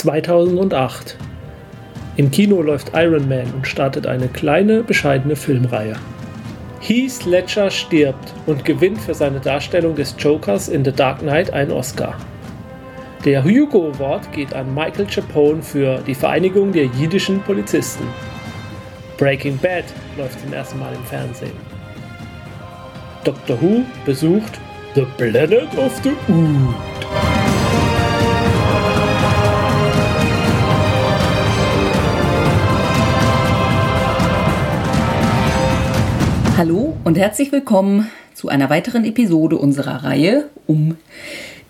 [0.00, 1.18] 2008.
[2.16, 5.94] Im Kino läuft Iron Man und startet eine kleine, bescheidene Filmreihe.
[6.80, 11.72] Heath Ledger stirbt und gewinnt für seine Darstellung des Jokers in The Dark Knight einen
[11.72, 12.16] Oscar.
[13.26, 18.04] Der Hugo Award geht an Michael Chapone für die Vereinigung der jiddischen Polizisten.
[19.18, 19.84] Breaking Bad
[20.16, 21.52] läuft zum ersten Mal im Fernsehen.
[23.24, 24.58] Doctor Who besucht
[24.94, 26.89] The Planet of the Ood.
[36.60, 40.98] Hallo und herzlich willkommen zu einer weiteren Episode unserer Reihe um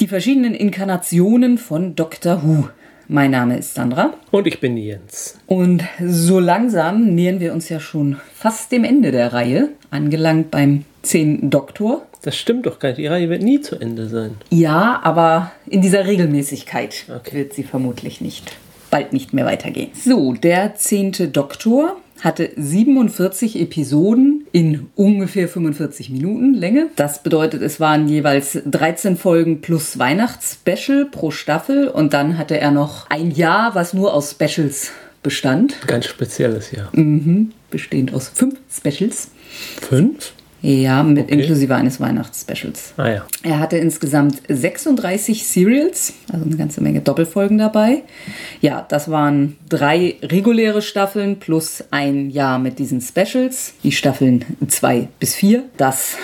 [0.01, 2.69] die verschiedenen Inkarnationen von Doctor Who.
[3.07, 4.15] Mein Name ist Sandra.
[4.33, 5.39] Und ich bin Jens.
[5.47, 10.85] Und so langsam nähern wir uns ja schon fast dem Ende der Reihe, angelangt beim
[11.03, 12.05] zehnten Doktor.
[12.23, 12.99] Das stimmt doch gar nicht.
[12.99, 14.39] Die Reihe wird nie zu Ende sein.
[14.51, 17.37] Ja, aber in dieser Regelmäßigkeit Okay.
[17.37, 18.57] wird sie vermutlich nicht,
[18.91, 19.91] bald nicht mehr weitergehen.
[19.95, 26.87] So, der zehnte Doktor hatte 47 Episoden in ungefähr 45 Minuten Länge.
[26.97, 32.71] Das bedeutet, es waren jeweils 13 Folgen plus Weihnachtsspecial pro Staffel und dann hatte er
[32.71, 34.91] noch ein Jahr, was nur aus Specials
[35.23, 36.91] bestand, Ganz spezielles Jahr.
[37.71, 39.29] bestehend aus fünf Specials.
[39.83, 40.33] Fünf?
[40.63, 41.35] Ja, mit Okay.
[41.35, 42.93] inklusive eines Weihnachtsspecials.
[42.97, 43.27] Ah ja.
[43.43, 48.03] Er hatte insgesamt 36 Serials, also eine ganze Menge Doppelfolgen dabei.
[48.61, 53.73] Ja, das waren drei reguläre Staffeln plus ein Jahr mit diesen Specials.
[53.83, 55.65] Die Staffeln 2 bis 4.
[55.77, 56.17] Das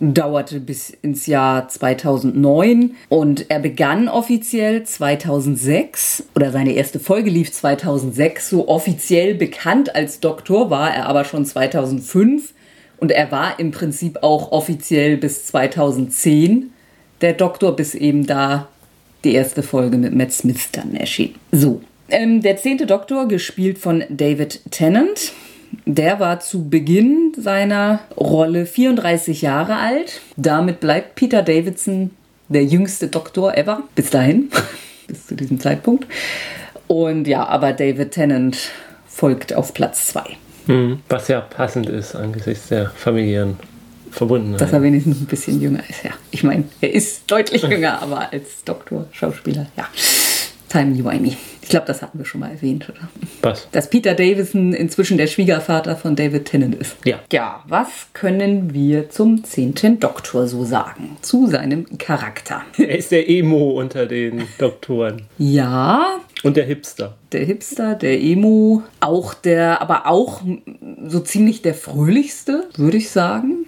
[0.00, 7.52] dauerte bis ins Jahr 2009 und er begann offiziell 2006 oder seine erste Folge lief
[7.52, 8.50] 2006.
[8.50, 12.54] So offiziell bekannt als Doktor war er aber schon 2005
[12.98, 16.70] und er war im Prinzip auch offiziell bis 2010
[17.20, 18.68] der Doktor, bis eben da
[19.24, 21.34] die erste Folge mit Matt Smith dann erschien.
[21.52, 25.32] So, ähm, der zehnte Doktor, gespielt von David Tennant,
[25.86, 30.20] der war zu Beginn seiner Rolle 34 Jahre alt.
[30.36, 32.10] Damit bleibt Peter Davidson
[32.48, 34.50] der jüngste Doktor ever, bis dahin,
[35.06, 36.06] bis zu diesem Zeitpunkt.
[36.86, 38.70] Und ja, aber David Tennant
[39.06, 40.22] folgt auf Platz 2.
[40.66, 41.00] Hm.
[41.08, 43.56] Was ja passend ist angesichts der familiären
[44.10, 44.60] Verbundenheit.
[44.60, 46.12] Dass er wenigstens ein bisschen jünger ist, ja.
[46.30, 49.86] Ich meine, er ist deutlich jünger, aber als Doktor, Schauspieler, ja.
[50.70, 51.36] Timey-wimey.
[51.64, 53.08] Ich glaube, das hatten wir schon mal erwähnt, oder?
[53.40, 53.68] Was?
[53.72, 56.94] Dass Peter Davison inzwischen der Schwiegervater von David Tennant ist.
[57.06, 57.20] Ja.
[57.32, 61.16] Ja, was können wir zum zehnten Doktor so sagen?
[61.22, 62.62] Zu seinem Charakter.
[62.78, 65.22] Er ist der Emo unter den Doktoren.
[65.38, 67.16] Ja, Und der Hipster.
[67.32, 70.42] der Hipster, der Emo, auch der, aber auch
[71.06, 73.64] so ziemlich der fröhlichste, würde ich sagen.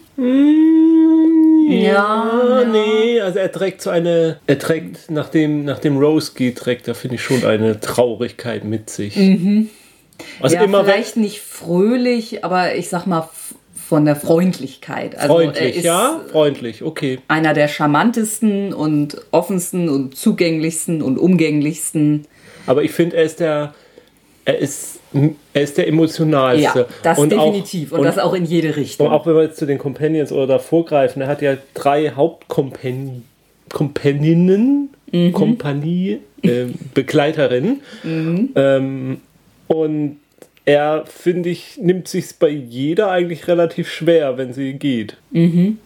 [1.68, 7.16] Ja, nee, also er trägt so eine, er trägt, nachdem, nachdem Roski trägt, da finde
[7.16, 9.16] ich schon eine Traurigkeit mit sich.
[10.40, 13.28] Also ja, immer vielleicht nicht fröhlich, aber ich sag mal
[13.74, 15.16] von der Freundlichkeit.
[15.16, 17.20] Also freundlich, ja, freundlich, okay.
[17.28, 22.26] einer der charmantesten und offensten und zugänglichsten und umgänglichsten.
[22.66, 23.74] Aber ich finde, er ist der,
[24.46, 25.00] er ist,
[25.52, 26.78] er ist der emotionalste.
[26.78, 27.92] Ja, das und definitiv.
[27.92, 29.08] Auch, und, das auch in jede Richtung.
[29.08, 32.10] Und auch wenn wir jetzt zu den Companions oder davor greifen, er hat ja drei
[32.10, 33.24] Hauptcompaninnen,
[35.12, 35.32] Mhm.
[35.32, 37.80] Kompanie, äh, Begleiterinnen.
[38.02, 38.50] Mhm.
[38.54, 39.20] Ähm,
[39.68, 40.16] und
[40.64, 45.16] er, finde ich, nimmt sich bei jeder eigentlich relativ schwer, wenn sie geht.
[45.30, 45.78] Mhm.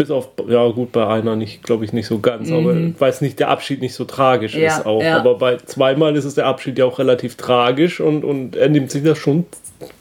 [0.00, 3.20] Bis auf, ja gut, bei einer nicht, glaube ich, nicht so ganz, aber weil es
[3.20, 4.62] nicht der Abschied nicht so tragisch Mhm.
[4.62, 5.02] Ja, ist auch.
[5.02, 5.18] ja.
[5.18, 8.90] Aber bei zweimal ist es der Abschied ja auch relativ tragisch und, und er nimmt
[8.90, 9.44] sich das schon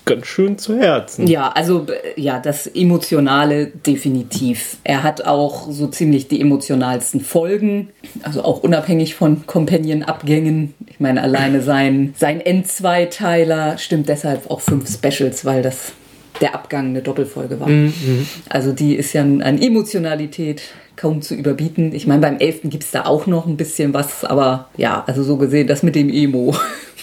[0.06, 1.28] ganz schön zu Herzen.
[1.28, 4.78] Ja, also äh, ja, das Emotionale definitiv.
[4.86, 7.90] Er hat auch so ziemlich die emotionalsten Folgen,
[8.24, 10.74] also auch unabhängig von Companion-Abgängen.
[10.88, 15.92] Ich meine, alleine sein, sein End-Zweiteiler stimmt deshalb auch fünf Specials, weil das
[16.42, 17.70] der Abgang eine Doppelfolge war.
[18.50, 20.62] Also die ist ja an Emotionalität
[20.96, 21.94] kaum zu überbieten.
[21.94, 22.62] Ich meine, beim 11.
[22.66, 25.96] gibt es da auch noch ein bisschen was, aber ja, also so gesehen, das mit
[25.96, 26.56] dem Emo.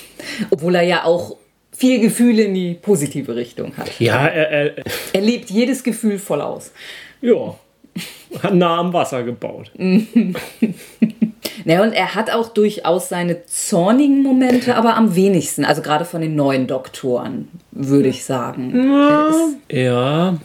[0.50, 1.36] Obwohl er ja auch
[1.72, 3.98] viel Gefühle in die positive Richtung hat.
[4.00, 6.72] Ja, er, er, Er lebt jedes Gefühl voll aus.
[7.20, 7.54] ja,
[8.42, 9.70] hat nah am Wasser gebaut.
[11.66, 15.64] Ja, und er hat auch durchaus seine zornigen Momente, aber am wenigsten.
[15.64, 18.72] Also gerade von den neuen Doktoren, würde ich sagen.
[19.68, 20.36] Ist, Ja,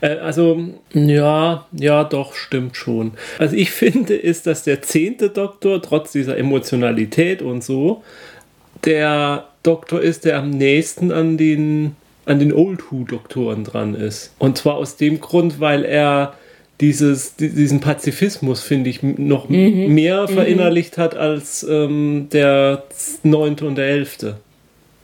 [0.00, 0.60] äh, also
[0.92, 3.12] ja, ja, doch, stimmt schon.
[3.38, 8.02] Also ich finde, ist, dass der zehnte Doktor, trotz dieser Emotionalität und so,
[8.84, 11.94] der Doktor ist, der am nächsten an den,
[12.26, 14.34] an den Old Who-Doktoren dran ist.
[14.40, 16.34] Und zwar aus dem Grund, weil er
[16.80, 19.94] dieses, diesen Pazifismus, finde ich, noch mhm.
[19.94, 21.02] mehr verinnerlicht mhm.
[21.02, 22.84] hat als ähm, der
[23.22, 24.38] neunte und der elfte.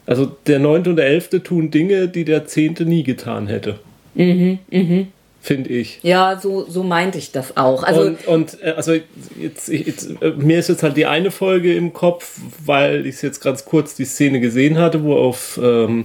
[0.06, 3.78] Also der neunte und der elfte tun Dinge, die der zehnte nie getan hätte.
[4.14, 5.08] Mhm, mhm
[5.42, 6.00] finde ich.
[6.02, 7.82] Ja, so, so meinte ich das auch.
[7.82, 8.92] Also und, und äh, also
[9.40, 13.40] jetzt, jetzt, äh, mir ist jetzt halt die eine Folge im Kopf, weil ich jetzt
[13.40, 16.04] ganz kurz die Szene gesehen hatte, wo er auf ähm,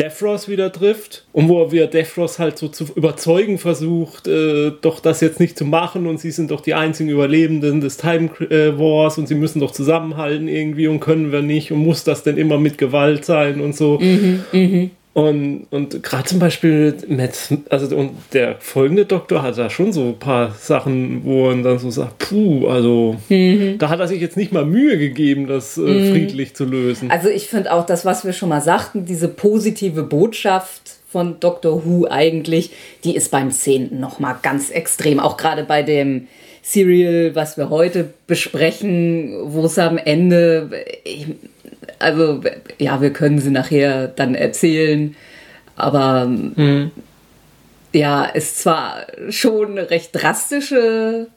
[0.00, 4.98] Defros wieder trifft und wo er wieder Defros halt so zu überzeugen versucht, äh, doch
[4.98, 8.76] das jetzt nicht zu machen und sie sind doch die einzigen Überlebenden des Time äh,
[8.76, 12.36] Wars und sie müssen doch zusammenhalten irgendwie und können wir nicht und muss das denn
[12.36, 13.98] immer mit Gewalt sein und so.
[14.00, 14.90] Mhm, mh.
[15.16, 20.08] Und, und gerade zum Beispiel Matt, also und der folgende Doktor hat da schon so
[20.08, 23.78] ein paar Sachen, wo er dann so sagt, puh, also mhm.
[23.78, 26.12] da hat er sich jetzt nicht mal Mühe gegeben, das äh, mhm.
[26.12, 27.10] friedlich zu lösen.
[27.10, 31.86] Also ich finde auch das, was wir schon mal sagten, diese positive Botschaft von Doctor
[31.86, 32.72] Who eigentlich,
[33.02, 33.98] die ist beim 10.
[33.98, 35.18] nochmal ganz extrem.
[35.18, 36.28] Auch gerade bei dem
[36.60, 40.68] Serial, was wir heute besprechen, wo es am Ende,
[41.04, 41.28] ich,
[41.98, 42.40] also
[42.78, 45.16] ja, wir können sie nachher dann erzählen,
[45.76, 46.90] aber mhm.
[47.92, 51.28] ja, ist zwar schon eine recht drastische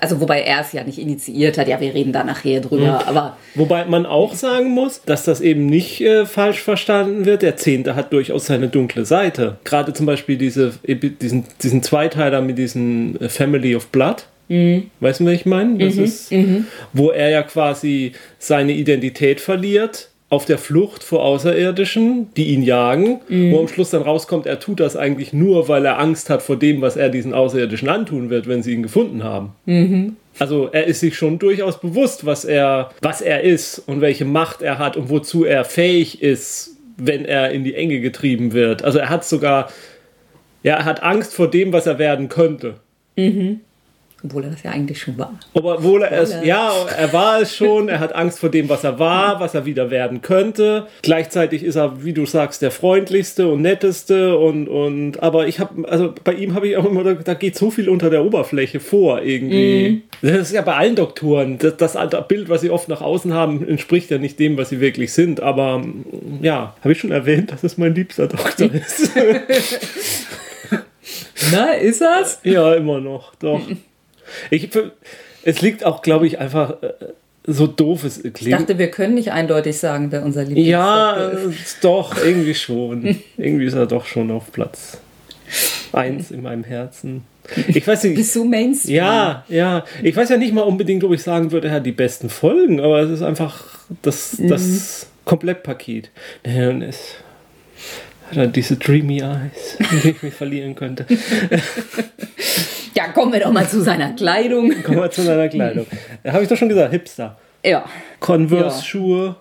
[0.00, 3.08] also wobei er es ja nicht initiiert hat, ja, wir reden da nachher drüber, mhm.
[3.08, 3.36] aber.
[3.54, 7.42] Wobei man auch sagen muss, dass das eben nicht äh, falsch verstanden wird.
[7.42, 9.58] Der Zehnte hat durchaus seine dunkle Seite.
[9.64, 14.26] Gerade zum Beispiel diese, diesen, diesen Zweiteiler mit diesem äh, Family of Blood.
[14.48, 14.90] Mhm.
[15.00, 15.78] Weißt du, was ich meine?
[15.78, 16.04] Das mhm.
[16.04, 16.66] ist, mhm.
[16.92, 23.20] wo er ja quasi seine Identität verliert auf der Flucht vor Außerirdischen, die ihn jagen,
[23.28, 23.52] mhm.
[23.52, 26.56] wo am Schluss dann rauskommt, er tut das eigentlich nur, weil er Angst hat vor
[26.56, 29.52] dem, was er diesen Außerirdischen antun wird, wenn sie ihn gefunden haben.
[29.64, 30.16] Mhm.
[30.38, 34.60] Also er ist sich schon durchaus bewusst, was er, was er ist und welche Macht
[34.60, 38.84] er hat und wozu er fähig ist, wenn er in die Enge getrieben wird.
[38.84, 39.70] Also er hat sogar,
[40.62, 42.74] ja, er hat Angst vor dem, was er werden könnte.
[43.16, 43.60] Mhm.
[44.24, 45.38] Obwohl er das ja eigentlich schon war.
[45.52, 48.98] Obwohl er es, ja, er war es schon, er hat Angst vor dem, was er
[48.98, 50.88] war, was er wieder werden könnte.
[51.02, 55.88] Gleichzeitig ist er, wie du sagst, der freundlichste und netteste und, und aber ich habe,
[55.88, 58.80] also bei ihm habe ich auch immer, da, da, geht so viel unter der Oberfläche
[58.80, 60.02] vor irgendwie.
[60.20, 60.26] Mm.
[60.26, 61.58] Das ist ja bei allen Doktoren.
[61.58, 64.80] Das, das Bild, was sie oft nach außen haben, entspricht ja nicht dem, was sie
[64.80, 65.40] wirklich sind.
[65.40, 65.84] Aber
[66.42, 69.12] ja, habe ich schon erwähnt, dass es mein liebster Doktor ist.
[71.52, 72.40] Na, ist das?
[72.42, 73.60] Ja, immer noch, doch.
[74.50, 74.68] Ich,
[75.44, 76.92] es liegt auch, glaube ich, einfach äh,
[77.46, 78.42] so doof es klingt.
[78.42, 81.82] Ich dachte, wir können nicht eindeutig sagen, wer unser Lieblings Ja, ist.
[81.82, 83.18] doch, irgendwie schon.
[83.38, 84.98] irgendwie ist er doch schon auf Platz
[85.92, 87.24] 1 in meinem Herzen.
[87.68, 88.16] Ich weiß nicht.
[88.16, 88.96] Bist du Mainstream?
[88.96, 89.84] Ja, ja.
[90.02, 92.80] Ich weiß ja nicht mal unbedingt, ob ich sagen würde, er hat die besten Folgen,
[92.80, 93.64] aber es ist einfach
[94.02, 95.24] das, das mhm.
[95.24, 96.10] Komplettpaket.
[96.44, 97.14] Und es
[98.28, 101.06] hat er diese dreamy eyes, in die ich mich verlieren könnte.
[102.94, 104.72] Ja, kommen wir doch mal zu seiner Kleidung.
[104.82, 105.86] Kommen wir zu seiner Kleidung.
[106.26, 107.36] Habe ich doch schon gesagt, Hipster.
[107.64, 107.84] Ja.
[108.20, 109.26] Converse-Schuhe.
[109.26, 109.36] Ja.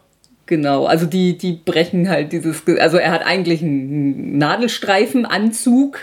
[0.48, 6.00] Genau, also die, die brechen halt dieses, also er hat eigentlich einen Nadelstreifenanzug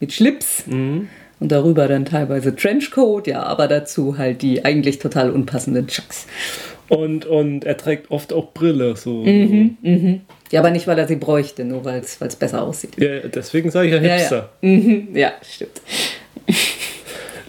[0.00, 1.08] mit Schlips mhm.
[1.38, 6.26] und darüber dann teilweise Trenchcoat, ja, aber dazu halt die eigentlich total unpassenden Chucks.
[6.88, 9.22] Und, und er trägt oft auch Brille, so.
[9.22, 10.20] Mhm, mhm.
[10.50, 12.98] Ja, aber nicht, weil er sie bräuchte, nur weil es besser aussieht.
[12.98, 14.50] Ja, deswegen sage ich ja Hipster.
[14.60, 14.76] Ja, ja.
[14.76, 15.82] Mhm, ja stimmt.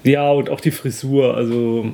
[0.04, 1.92] Ja, und auch die Frisur, also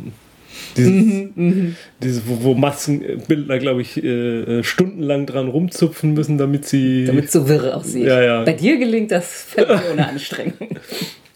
[0.78, 1.76] dieses, mhm, mhm.
[2.04, 7.06] dieses wo, wo, Maskenbildner, glaube ich, äh, stundenlang dran rumzupfen müssen, damit sie.
[7.06, 8.06] Damit es so wirr aussieht.
[8.06, 8.44] Ja, ja.
[8.44, 10.70] Bei dir gelingt das völlig ohne Anstrengung.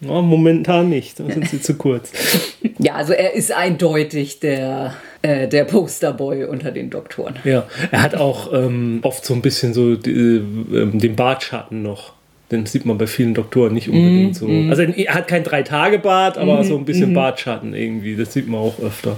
[0.02, 2.10] Ja, momentan nicht, da sind sie zu kurz.
[2.82, 7.34] Ja, also er ist eindeutig der, äh, der Posterboy unter den Doktoren.
[7.44, 12.14] Ja, er hat auch ähm, oft so ein bisschen so die, äh, den Bartschatten noch.
[12.50, 14.48] Den sieht man bei vielen Doktoren nicht unbedingt mm, so.
[14.48, 14.70] Mm.
[14.70, 18.16] Also er hat kein Drei-Tage-Bart, aber mm, so ein bisschen Bartschatten irgendwie.
[18.16, 19.16] Das sieht man auch öfter.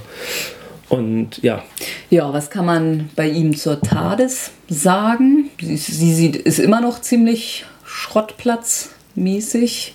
[0.89, 1.65] Und ja.
[2.11, 5.49] Ja, was kann man bei ihm zur TARDIS sagen?
[5.59, 9.95] Sie, sie sieht, ist immer noch ziemlich schrottplatzmäßig.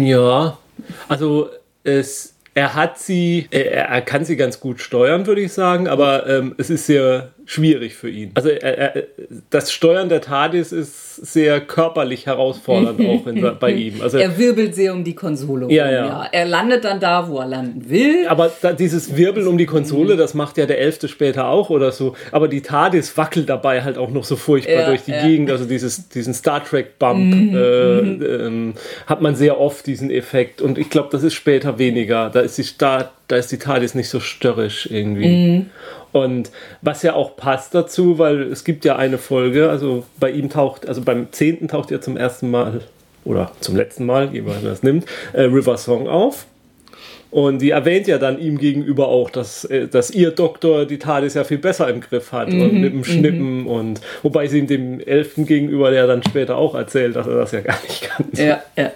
[0.00, 0.58] Ja,
[1.08, 1.48] also
[1.82, 6.26] es er hat sie, er, er, kann sie ganz gut steuern, würde ich sagen, aber
[6.26, 8.32] ähm, es ist sehr schwierig für ihn.
[8.34, 9.04] Also er,
[9.48, 14.02] das Steuern der TARDIS ist sehr körperlich herausfordernd auch in, bei ihm.
[14.02, 15.94] Also, er wirbelt sehr um die Konsole ja, rum.
[15.94, 16.06] Ja.
[16.06, 16.28] ja.
[16.30, 18.26] Er landet dann da, wo er landen will.
[18.28, 21.90] Aber da, dieses Wirbeln um die Konsole, das macht ja der Elfte später auch oder
[21.90, 22.14] so.
[22.32, 25.26] Aber die TARDIS wackelt dabei halt auch noch so furchtbar ja, durch die ja.
[25.26, 25.50] Gegend.
[25.50, 27.56] Also dieses, diesen Star Trek Bump mhm.
[27.56, 28.22] äh, mhm.
[28.22, 28.74] ähm,
[29.06, 30.60] hat man sehr oft diesen Effekt.
[30.60, 32.28] Und ich glaube, das ist später weniger.
[32.28, 35.28] Da ist die, Star, da ist die TARDIS nicht so störrisch irgendwie.
[35.28, 35.66] Mhm.
[36.12, 36.50] Und
[36.82, 40.88] was ja auch passt dazu, weil es gibt ja eine Folge, also bei ihm taucht,
[40.88, 42.80] also beim zehnten taucht er zum ersten Mal
[43.24, 46.46] oder zum letzten Mal, wie man das nimmt, äh, River Song auf.
[47.30, 51.34] Und die erwähnt ja dann ihm gegenüber auch, dass, äh, dass ihr Doktor die TARDIS
[51.34, 55.00] ja viel besser im Griff hat und mit dem Schnippen und wobei sie ihm dem
[55.00, 58.26] Elften gegenüber, der dann später auch erzählt, dass er das ja gar nicht kann.
[58.34, 58.92] Ja, ja.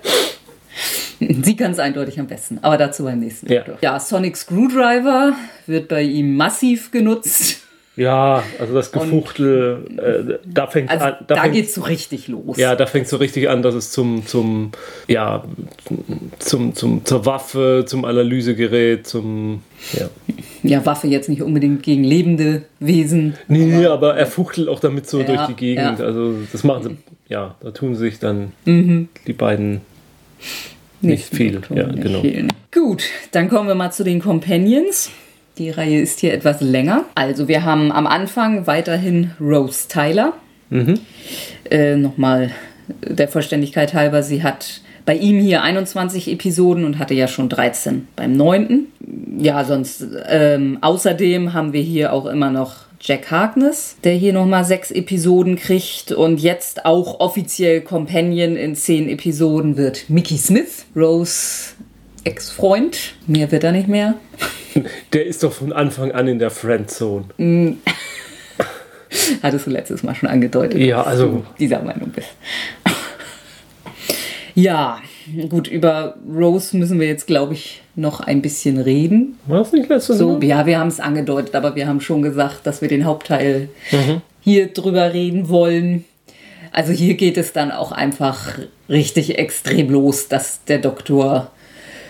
[1.42, 3.60] Sie kann es eindeutig am besten, aber dazu beim nächsten Ja.
[3.62, 3.78] Doktor.
[3.82, 5.34] Ja, Sonic Screwdriver
[5.66, 7.60] wird bei ihm massiv genutzt.
[7.94, 11.16] Ja, also das Gefuchtel, äh, da fängt Also an.
[11.26, 12.56] da, fängt, geht's so richtig los.
[12.56, 14.72] Ja, da fängt so richtig an, dass es zum, zum,
[15.08, 15.44] ja,
[16.38, 19.62] zum, zum, zur Waffe, zum Analysegerät, zum,
[19.92, 20.08] ja.
[20.62, 23.34] ja, Waffe jetzt nicht unbedingt gegen lebende Wesen.
[23.46, 25.98] Nee, nee, aber er fuchtelt auch damit so Ja, durch die Gegend.
[25.98, 26.04] ja.
[26.06, 26.96] Also das machen sie,
[27.28, 29.82] ja, da tun sich dann die beiden
[31.02, 31.52] nicht viel.
[31.52, 32.20] Doktor, Ja, genau.
[32.20, 32.48] viel.
[32.72, 35.10] Gut, dann kommen wir mal zu den Companions.
[35.58, 37.04] Die Reihe ist hier etwas länger.
[37.14, 40.32] Also wir haben am Anfang weiterhin Rose Tyler.
[41.70, 42.50] Äh, Nochmal
[43.06, 48.08] der Vollständigkeit halber, sie hat bei ihm hier 21 Episoden und hatte ja schon 13
[48.16, 48.86] beim 9.
[49.38, 54.64] Ja, sonst ähm, außerdem haben wir hier auch immer noch Jack Harkness, der hier nochmal
[54.64, 61.72] sechs Episoden kriegt und jetzt auch offiziell Companion in zehn Episoden wird Mickey Smith, Rose
[62.22, 63.14] Ex-Freund.
[63.26, 64.14] Mehr wird er nicht mehr.
[65.12, 67.24] Der ist doch von Anfang an in der Friendzone.
[69.42, 70.78] Hattest du letztes Mal schon angedeutet.
[70.78, 72.28] Ja, dass also- du dieser Meinung bist.
[74.54, 75.00] ja,
[75.48, 79.38] gut, über Rose müssen wir jetzt, glaube ich, noch ein bisschen reden.
[79.46, 80.44] War das nicht letztes So, Mal?
[80.44, 83.68] ja, wir haben es angedeutet, aber wir haben schon gesagt, dass wir den Hauptteil
[84.40, 86.04] hier drüber reden wollen.
[86.72, 88.58] Also hier geht es dann auch einfach
[88.88, 91.50] richtig extrem los, dass der Doktor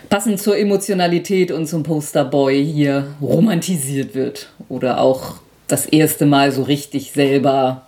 [0.08, 5.36] passend zur Emotionalität und zum Posterboy hier romantisiert wird oder auch
[5.66, 7.86] das erste Mal so richtig selber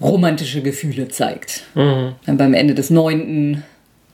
[0.00, 1.62] romantische Gefühle zeigt.
[1.74, 3.62] Dann beim Ende des neunten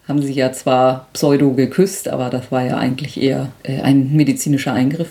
[0.09, 4.73] haben sie ja zwar pseudo geküsst, aber das war ja eigentlich eher äh, ein medizinischer
[4.73, 5.11] Eingriff.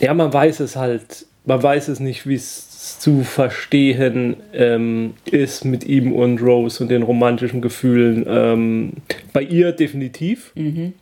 [0.00, 5.64] Ja, man weiß es halt, man weiß es nicht, wie es zu verstehen ähm, ist
[5.64, 8.24] mit ihm und Rose und den romantischen Gefühlen.
[8.28, 8.92] Ähm,
[9.32, 10.52] bei ihr definitiv,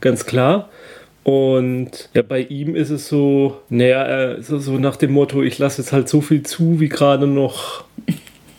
[0.01, 0.69] ganz klar.
[1.25, 5.59] Und ja, bei ihm ist es so, naja, äh, so, so nach dem Motto, ich
[5.59, 7.85] lasse jetzt halt so viel zu, wie gerade noch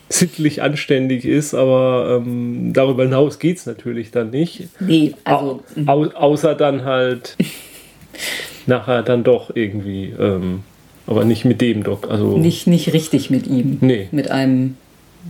[0.09, 4.67] sittlich anständig ist, aber ähm, darüber hinaus geht es natürlich dann nicht.
[4.79, 7.35] Nee, also Au, au, außer dann halt
[8.65, 10.63] nachher dann doch irgendwie, ähm,
[11.07, 12.09] aber nicht mit dem Doc.
[12.09, 13.77] Also nicht, nicht richtig mit ihm.
[13.81, 14.07] Nee.
[14.11, 14.77] Mit einem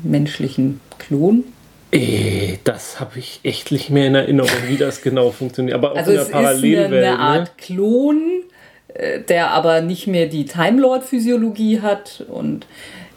[0.04, 1.44] menschlichen Klon.
[1.92, 5.76] eh, das habe ich echt nicht mehr in Erinnerung, wie das genau funktioniert.
[5.76, 6.94] Aber auch Also in es der ist eine, Parallelwelt.
[7.04, 7.20] eine ne?
[7.20, 8.22] Art Klon,
[8.94, 12.66] äh, der aber nicht mehr die Time Lord Physiologie hat und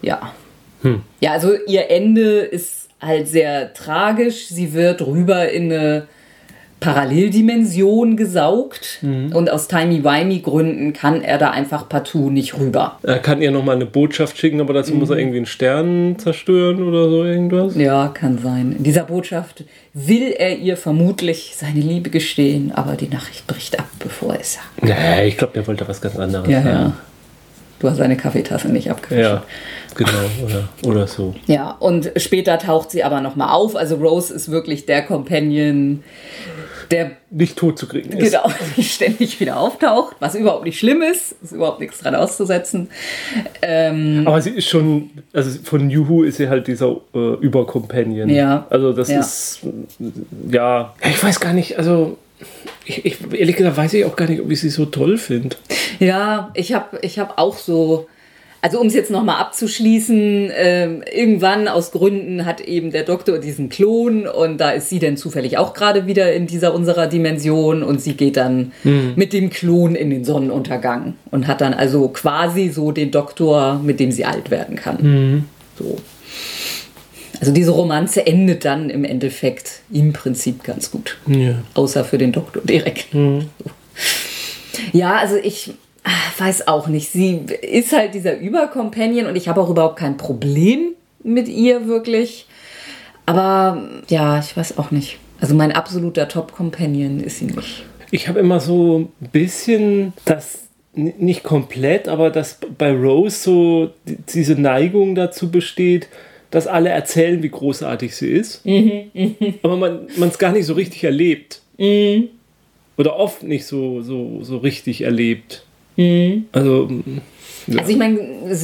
[0.01, 0.33] ja.
[0.81, 1.01] Hm.
[1.19, 4.47] Ja, also ihr Ende ist halt sehr tragisch.
[4.47, 6.07] Sie wird rüber in eine
[6.79, 9.35] Paralleldimension gesaugt Mhm.
[9.35, 12.97] und aus Timey-Wimey-Gründen kann er da einfach partout nicht rüber.
[13.03, 16.81] Er kann ihr nochmal eine Botschaft schicken, aber dazu muss er irgendwie einen Stern zerstören
[16.81, 17.75] oder so irgendwas.
[17.75, 18.75] Ja, kann sein.
[18.77, 23.87] In dieser Botschaft will er ihr vermutlich seine Liebe gestehen, aber die Nachricht bricht ab,
[23.99, 24.83] bevor er es sagt.
[24.83, 26.49] Nee, ich glaube, der wollte was ganz anderes.
[26.49, 26.69] Ja, sagen.
[26.75, 26.93] ja.
[27.81, 29.21] Du hast seine Kaffeetasse nicht abgewischt.
[29.23, 29.43] Ja,
[29.95, 30.11] genau.
[30.45, 31.33] Oder, oder so.
[31.47, 33.75] Ja, und später taucht sie aber nochmal auf.
[33.75, 36.03] Also Rose ist wirklich der Companion,
[36.91, 38.31] der Nicht tot zu kriegen ist.
[38.31, 38.49] genau
[38.81, 42.89] ständig wieder auftaucht, was überhaupt nicht schlimm ist, ist überhaupt nichts dran auszusetzen.
[43.63, 48.29] Ähm, Aber sie ist schon, also von Juhu ist sie halt dieser äh, Übercompanion.
[48.29, 48.67] Ja.
[48.69, 49.19] Also das Ja.
[49.21, 49.61] ist,
[50.51, 52.17] ja, ich weiß gar nicht, also
[52.85, 55.55] ich, ich, ehrlich gesagt weiß ich auch gar nicht, ob ich sie so toll finde.
[55.99, 58.07] Ja, ich habe ich hab auch so,
[58.61, 63.69] also um es jetzt nochmal abzuschließen, ähm, irgendwann aus Gründen hat eben der Doktor diesen
[63.69, 68.01] Klon und da ist sie dann zufällig auch gerade wieder in dieser unserer Dimension und
[68.01, 68.71] sie geht dann
[69.15, 73.99] mit dem Klon in den Sonnenuntergang und hat dann also quasi so den Doktor, mit
[73.99, 75.45] dem sie alt werden kann.
[75.77, 75.97] So.
[77.41, 81.17] Also diese Romanze endet dann im Endeffekt im Prinzip ganz gut.
[81.25, 81.55] Ja.
[81.73, 83.07] Außer für den Doktor direkt.
[84.93, 87.11] Ja, also ich ah, weiß auch nicht.
[87.11, 90.91] Sie ist halt dieser Übercompanion und ich habe auch überhaupt kein Problem
[91.23, 92.45] mit ihr wirklich.
[93.25, 95.17] Aber ja, ich weiß auch nicht.
[95.39, 97.85] Also mein absoluter Top-Companion ist sie nicht.
[98.11, 100.59] Ich habe immer so ein bisschen das,
[100.93, 106.07] nicht komplett, aber dass bei Rose so die- diese Neigung dazu besteht,
[106.51, 108.61] dass alle erzählen, wie großartig sie ist.
[109.63, 111.61] aber man es gar nicht so richtig erlebt.
[112.97, 115.63] Oder oft nicht so, so, so richtig erlebt.
[116.51, 117.21] Also, mm,
[117.67, 117.79] ja.
[117.79, 118.19] Also ich meine,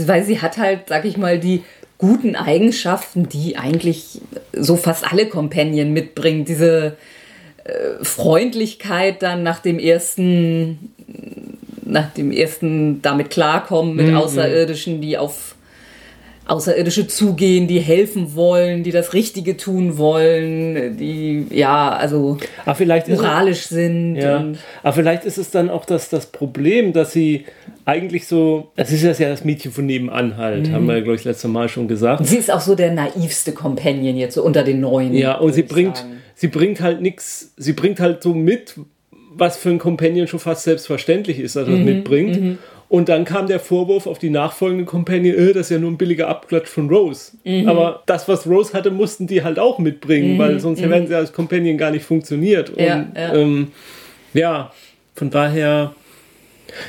[0.05, 1.63] weil sie hat halt, sag ich mal, die
[1.97, 4.21] guten Eigenschaften, die eigentlich
[4.53, 6.45] so fast alle Companion mitbringen.
[6.45, 6.97] Diese
[7.63, 10.91] äh, Freundlichkeit dann nach dem ersten,
[11.83, 14.17] nach dem ersten damit klarkommen mit Mhm.
[14.17, 15.55] Außerirdischen, die auf
[16.47, 23.07] Außerirdische zugehen, die helfen wollen, die das Richtige tun wollen, die ja, also Aber vielleicht
[23.07, 24.15] ist es, moralisch sind.
[24.15, 24.45] ja,
[24.83, 27.45] aber vielleicht ist es dann auch das, das Problem, dass sie
[27.85, 31.23] eigentlich so, es ist ja das Mädchen von nebenan halt, haben wir ja, glaube ich,
[31.23, 32.25] das letzte Mal schon gesagt.
[32.25, 35.13] sie ist auch so der naivste Companion jetzt so unter den neuen.
[35.13, 36.17] Ja, und sie bringt, sagen.
[36.35, 38.75] sie bringt halt nichts, sie bringt halt so mit,
[39.33, 42.57] was für ein Companion schon fast selbstverständlich ist, dass er das mitbringt.
[42.89, 45.97] Und dann kam der Vorwurf auf die nachfolgende Companion, äh, das ist ja nur ein
[45.97, 47.33] billiger Abklatsch von Rose.
[47.65, 51.33] Aber das, was Rose hatte, mussten die halt auch mitbringen, weil sonst hätten sie als
[51.33, 52.69] Companion gar nicht funktioniert.
[52.69, 53.33] Und, Ja, ja.
[53.33, 53.69] Ähm,
[54.33, 54.71] ja
[55.15, 55.93] von daher,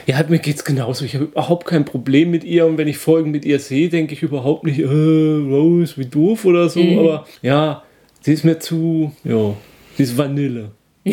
[0.06, 1.04] ja, halt, mir geht's genauso.
[1.04, 4.12] Ich habe überhaupt kein Problem mit ihr und wenn ich Folgen mit ihr sehe, denke
[4.12, 6.80] ich überhaupt nicht, äh, Rose, wie doof oder so.
[6.80, 7.82] Aber ja,
[8.20, 9.54] sie ist mir zu, ja,
[9.96, 10.70] sie ist Vanille.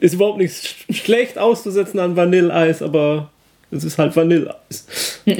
[0.00, 3.30] ist überhaupt nichts sch- schlecht auszusetzen an Vanilleeis, aber
[3.70, 4.86] es ist halt Vanilleeis.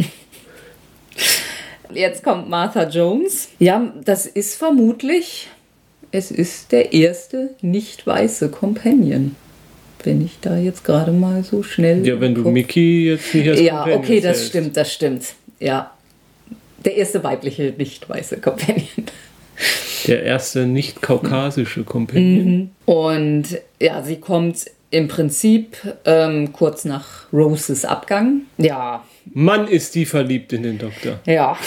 [1.93, 3.49] Jetzt kommt Martha Jones.
[3.59, 5.49] Ja, das ist vermutlich,
[6.11, 9.35] es ist der erste nicht weiße Companion.
[10.05, 12.07] Wenn ich da jetzt gerade mal so schnell.
[12.07, 12.53] Ja, wenn du guck.
[12.53, 14.49] Mickey jetzt nicht als Ja, Companion okay, das zählst.
[14.51, 15.25] stimmt, das stimmt.
[15.61, 15.91] Ja.
[16.85, 18.87] Der erste weibliche nicht weiße Companion.
[20.07, 22.71] Der erste nicht kaukasische Companion.
[22.85, 28.43] Und ja, sie kommt im Prinzip ähm, kurz nach Roses Abgang.
[28.57, 31.21] Ja, Mann, ist die verliebt in den Doktor.
[31.27, 31.57] Ja.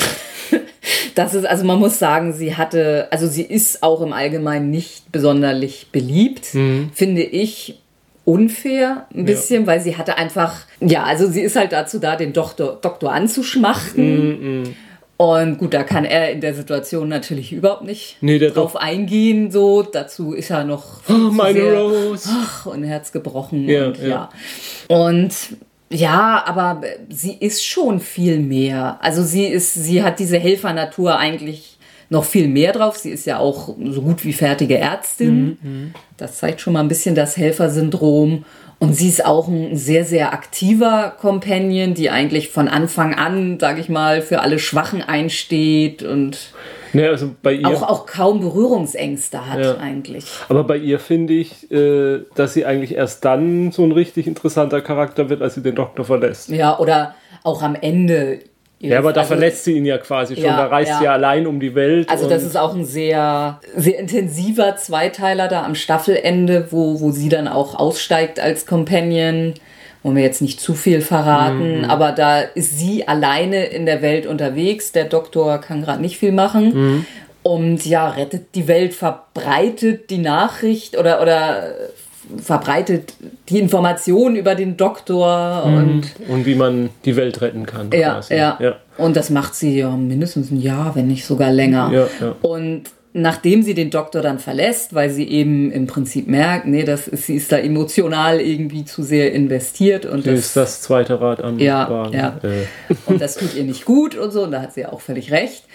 [1.14, 5.12] Das ist, also man muss sagen, sie hatte, also sie ist auch im Allgemeinen nicht
[5.12, 7.82] besonderlich beliebt, finde ich
[8.24, 12.32] unfair ein bisschen, weil sie hatte einfach, ja, also sie ist halt dazu da, den
[12.32, 14.76] Doktor, Doktor anzuschmachten.
[15.22, 19.52] Und gut, da kann er in der Situation natürlich überhaupt nicht Nee, drauf eingehen.
[19.52, 22.30] So, dazu ist er noch zu meine sehr- Rose.
[22.32, 23.70] Ach, und Herz gebrochen.
[23.70, 24.08] Ja, und, ja.
[24.08, 24.30] ja.
[24.88, 25.32] und
[25.92, 28.98] ja, aber sie ist schon viel mehr.
[29.02, 31.78] Also sie ist, sie hat diese Helfernatur eigentlich
[32.10, 32.98] noch viel mehr drauf.
[32.98, 35.58] Sie ist ja auch so gut wie fertige Ärztin.
[35.62, 38.46] Mhm, Das zeigt schon mal ein bisschen das Helfersyndrom.
[38.82, 43.80] Und sie ist auch ein sehr, sehr aktiver Companion, die eigentlich von Anfang an, sage
[43.80, 46.52] ich mal, für alle Schwachen einsteht und
[46.94, 47.68] Ne, also bei ihr.
[47.68, 49.78] auch, auch kaum Berührungsängste hat Ja.
[49.78, 50.26] eigentlich.
[50.50, 54.82] Aber bei ihr finde ich, äh, dass sie eigentlich erst dann so ein richtig interessanter
[54.82, 56.50] Charakter wird, als sie den Doktor verlässt.
[56.50, 57.14] Ja, oder
[57.44, 58.40] auch am Ende.
[58.90, 60.44] Ja, aber da Also- verlässt sie ihn ja quasi schon.
[60.46, 60.98] Ja, da reist ja.
[60.98, 62.10] sie ja allein um die Welt.
[62.10, 67.30] Also das ist auch ein sehr, sehr intensiver Zweiteiler da am Staffelende, wo, wo sie
[67.30, 69.54] dann auch aussteigt als Companion.
[70.04, 71.04] Wollen wir jetzt nicht zu viel Mhm.
[71.04, 74.92] verraten, aber da ist sie alleine in der Welt unterwegs.
[74.92, 76.74] Der Doktor kann gerade nicht viel machen.
[76.74, 77.06] Mhm.
[77.44, 81.74] Und ja, rettet die Welt, verbreitet die Nachricht oder, oder
[82.42, 83.14] verbreitet
[83.50, 87.90] die Information über den Doktor und und wie man die Welt retten kann.
[87.94, 88.76] ja, ja, ja.
[88.98, 91.92] Und das macht sie ja mindestens ein Jahr, wenn nicht sogar länger.
[91.94, 92.36] Ja, ja.
[92.42, 97.08] Und nachdem sie den Doktor dann verlässt, weil sie eben im Prinzip merkt, nee, das
[97.10, 101.44] ist, sie ist da emotional irgendwie zu sehr investiert und Das ist das, zweite Rad
[101.44, 102.14] am Ja, Wagen.
[102.14, 102.40] ja.
[102.44, 105.32] Äh, und das tut ihr nicht gut und so, und da hat sie auch völlig
[105.32, 105.66] recht.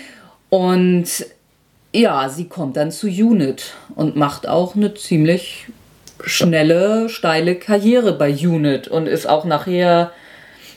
[0.49, 1.05] Und
[1.93, 5.67] ja, sie kommt dann zu Unit und macht auch eine ziemlich
[6.25, 10.13] schnelle, steile Karriere bei Unit und ist auch nachher,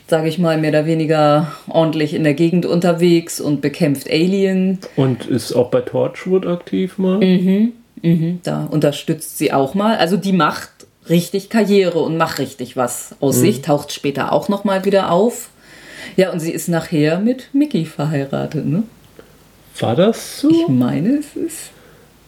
[0.06, 4.78] sage ich mal, mehr oder weniger ordentlich in der Gegend unterwegs und bekämpft Alien.
[4.96, 7.18] und ist auch bei Torchwood aktiv mal.
[7.18, 8.40] Mhm.
[8.42, 9.96] Da unterstützt sie auch mal.
[9.96, 10.70] Also die macht
[11.08, 15.50] richtig Karriere und macht richtig was aus sich, taucht später auch noch mal wieder auf.
[16.16, 18.84] Ja, und sie ist nachher mit Mickey verheiratet, ne?
[19.78, 20.50] War das so?
[20.50, 21.70] Ich meine, es ist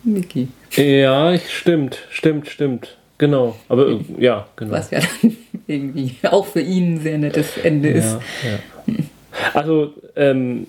[0.04, 0.48] Mickey.
[0.72, 2.96] Ja, ich, stimmt, stimmt, stimmt.
[3.22, 3.54] Genau.
[3.68, 4.72] Aber äh, ja, genau.
[4.72, 5.36] Was ja dann
[5.68, 8.18] irgendwie auch für ihn ein sehr nettes Ende ist.
[8.42, 9.04] Ja, ja.
[9.54, 10.66] Also, ähm,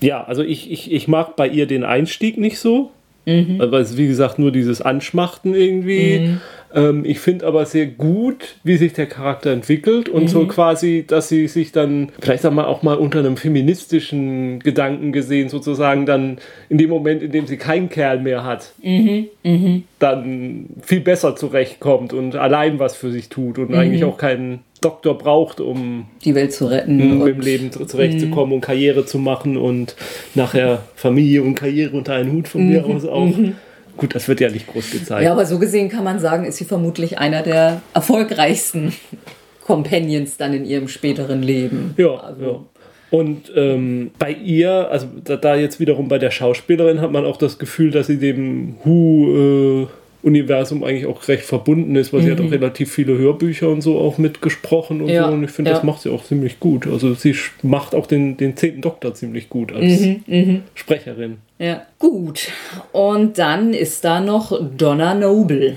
[0.00, 2.90] ja, also ich, ich, ich mag bei ihr den Einstieg nicht so.
[3.58, 6.38] Weil es, wie gesagt, nur dieses Anschmachten irgendwie.
[6.74, 11.28] Ähm, ich finde aber sehr gut, wie sich der Charakter entwickelt und so quasi, dass
[11.28, 16.38] sie sich dann, vielleicht auch mal, auch mal unter einem feministischen Gedanken gesehen, sozusagen dann
[16.68, 18.72] in dem Moment, in dem sie keinen Kerl mehr hat,
[19.98, 25.16] dann viel besser zurechtkommt und allein was für sich tut und eigentlich auch keinen Doktor
[25.18, 27.00] braucht, um Die Welt zu retten.
[27.00, 29.94] um und im Leben zu- zurechtzukommen und Karriere zu machen und
[30.34, 33.28] nachher Familie und Karriere unter einen Hut von mir aus auch.
[33.96, 35.22] Gut, das wird ja nicht groß gezeigt.
[35.24, 38.92] Ja, aber so gesehen kann man sagen, ist sie vermutlich einer der erfolgreichsten
[39.66, 41.94] Companions dann in ihrem späteren Leben.
[41.96, 42.60] Ja, also, ja.
[43.10, 47.36] Und ähm, bei ihr, also da, da, jetzt wiederum bei der Schauspielerin, hat man auch
[47.36, 49.82] das Gefühl, dass sie dem Who.
[49.82, 49.86] Äh,
[50.22, 52.24] Universum eigentlich auch recht verbunden ist, weil mhm.
[52.24, 52.50] sie hat auch mhm.
[52.50, 55.32] relativ viele Hörbücher und so auch mitgesprochen und ja, so.
[55.32, 55.76] Und ich finde, ja.
[55.76, 56.86] das macht sie auch ziemlich gut.
[56.86, 60.62] Also sie macht auch den, den zehnten Doktor ziemlich gut als mhm, mhm.
[60.74, 61.38] Sprecherin.
[61.58, 62.48] Ja, gut.
[62.92, 65.76] Und dann ist da noch Donna Noble.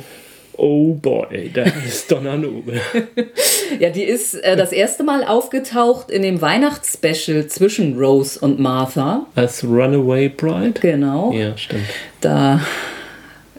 [0.55, 2.79] Oh boy, da ist Donna Noble.
[3.79, 9.25] ja, die ist äh, das erste Mal aufgetaucht in dem Weihnachtsspecial zwischen Rose und Martha.
[9.35, 10.79] Als Runaway Bride?
[10.79, 11.31] Genau.
[11.33, 11.85] Ja, stimmt.
[12.21, 12.61] Da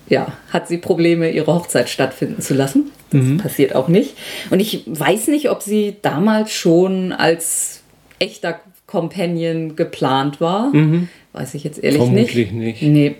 [0.08, 2.90] ja, hat sie Probleme, ihre Hochzeit stattfinden zu lassen.
[3.10, 3.38] Das mhm.
[3.38, 4.16] passiert auch nicht.
[4.50, 7.82] Und ich weiß nicht, ob sie damals schon als
[8.18, 10.74] echter Companion geplant war.
[10.74, 11.08] Mhm.
[11.32, 12.48] Weiß ich jetzt ehrlich Vermutlich nicht.
[12.48, 12.82] Vermutlich nicht.
[12.82, 13.16] Nee.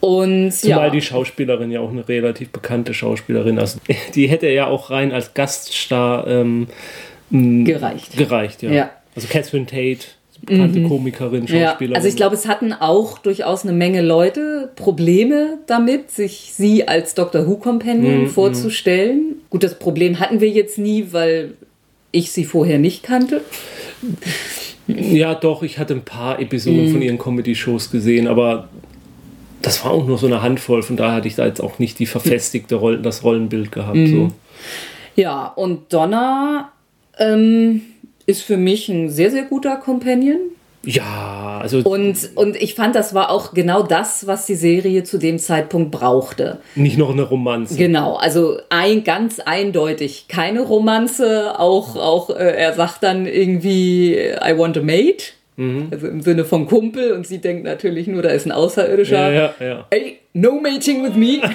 [0.00, 0.90] Und, Zumal ja.
[0.90, 3.78] die Schauspielerin ja auch eine relativ bekannte Schauspielerin ist.
[3.88, 6.66] Also, die hätte ja auch rein als Gaststar ähm,
[7.30, 8.16] gereicht.
[8.16, 8.70] Gereicht, ja.
[8.70, 8.90] ja.
[9.14, 10.06] Also Catherine Tate
[10.44, 10.88] bekannte mhm.
[10.88, 11.90] Komikerin, Schauspielerin.
[11.90, 16.88] Ja, also ich glaube, es hatten auch durchaus eine Menge Leute Probleme damit, sich sie
[16.88, 18.28] als Doctor Who Companion mhm.
[18.28, 19.36] vorzustellen.
[19.50, 21.54] Gut, das Problem hatten wir jetzt nie, weil
[22.10, 23.42] ich sie vorher nicht kannte.
[24.88, 26.92] Ja, doch, ich hatte ein paar Episoden mhm.
[26.92, 28.68] von ihren Comedy-Shows gesehen, aber
[29.62, 31.98] das war auch nur so eine Handvoll, von daher hatte ich da jetzt auch nicht
[32.00, 33.96] die verfestigte Roll das Rollenbild gehabt.
[33.96, 34.02] So.
[34.02, 34.32] Mhm.
[35.14, 36.72] Ja, und Donna
[37.18, 37.82] ähm,
[38.26, 40.38] ist für mich ein sehr, sehr guter Companion.
[40.84, 41.78] Ja, also.
[41.78, 45.92] Und, und ich fand, das war auch genau das, was die Serie zu dem Zeitpunkt
[45.92, 46.58] brauchte.
[46.74, 47.76] Nicht noch eine Romanze.
[47.76, 51.58] Genau, also ein, ganz eindeutig keine Romanze.
[51.58, 55.32] Auch, auch äh, er sagt dann irgendwie, I want a mate.
[55.56, 55.88] Mhm.
[55.92, 59.32] Also im Sinne von Kumpel und sie denkt natürlich nur, da ist ein Außerirdischer.
[59.32, 59.86] Ja, ja, ja.
[59.90, 61.42] Hey, no mating with me.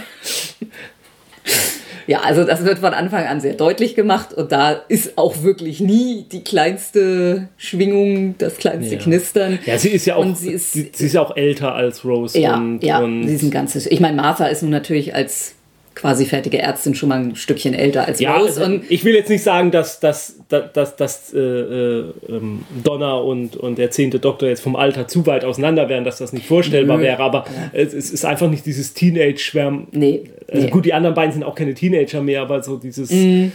[2.07, 5.81] Ja, also das wird von Anfang an sehr deutlich gemacht und da ist auch wirklich
[5.81, 9.01] nie die kleinste Schwingung, das kleinste ja.
[9.01, 9.59] Knistern.
[9.65, 12.39] Ja, sie ist ja auch, sie ist, sie, ist auch älter als Rose.
[12.39, 13.85] Ja, und, ja, und sie ist ein ganzes.
[13.87, 15.56] Ich meine, Martha ist nun natürlich als
[15.97, 18.63] quasi fertige Ärztin schon mal ein Stückchen älter als ja, Rose.
[18.63, 23.15] Also, ich will jetzt nicht sagen, dass, dass, dass, dass, dass äh, äh, ähm, Donna
[23.15, 26.45] und, und der zehnte Doktor jetzt vom Alter zu weit auseinander wären, dass das nicht
[26.45, 27.03] vorstellbar Nö.
[27.03, 27.71] wäre, aber ja.
[27.73, 29.87] es, es, ist einfach nicht dieses Teenage-Schwärm.
[29.91, 30.25] Nee.
[30.47, 30.69] Also nee.
[30.69, 33.09] gut, die anderen beiden sind auch keine Teenager mehr, aber so dieses.
[33.11, 33.51] Mhm.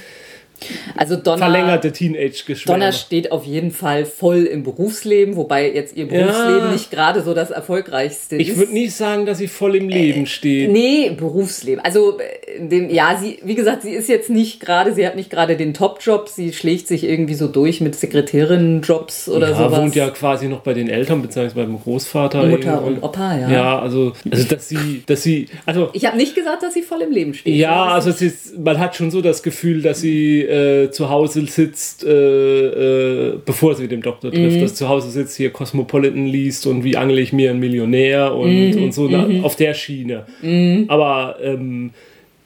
[0.97, 2.81] Also Donna, verlängerte Teenage-Geschwärme.
[2.81, 6.73] Donna steht auf jeden Fall voll im Berufsleben, wobei jetzt ihr Berufsleben ja.
[6.73, 8.53] nicht gerade so das erfolgreichste ich ist.
[8.55, 10.71] Ich würde nicht sagen, dass sie voll im Leben äh, steht.
[10.71, 11.85] Nee, Berufsleben.
[11.85, 15.31] Also äh, dem, ja, sie, wie gesagt, sie ist jetzt nicht gerade, sie hat nicht
[15.31, 19.81] gerade den Top-Job, sie schlägt sich irgendwie so durch mit Sekretärinnen-Jobs oder ja, sowas.
[19.81, 22.47] wohnt ja quasi noch bei den Eltern beziehungsweise beim Großvater.
[22.47, 23.51] Mutter und Opa, ja.
[23.51, 25.91] Ja, also, also dass sie, dass sie, also.
[25.93, 27.57] Ich habe nicht gesagt, dass sie voll im Leben steht.
[27.57, 32.05] Ja, also ist, man hat schon so das Gefühl, dass sie äh, zu Hause sitzt,
[32.05, 34.61] äh, äh, bevor sie den Doktor trifft, mhm.
[34.61, 38.71] dass zu Hause sitzt, hier Cosmopolitan liest und wie angle ich mir einen Millionär und,
[38.71, 38.83] mhm.
[38.83, 39.45] und so na, mhm.
[39.45, 40.27] auf der Schiene.
[40.43, 40.85] Mhm.
[40.89, 41.91] Aber ähm,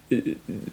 [0.09, 0.21] äh,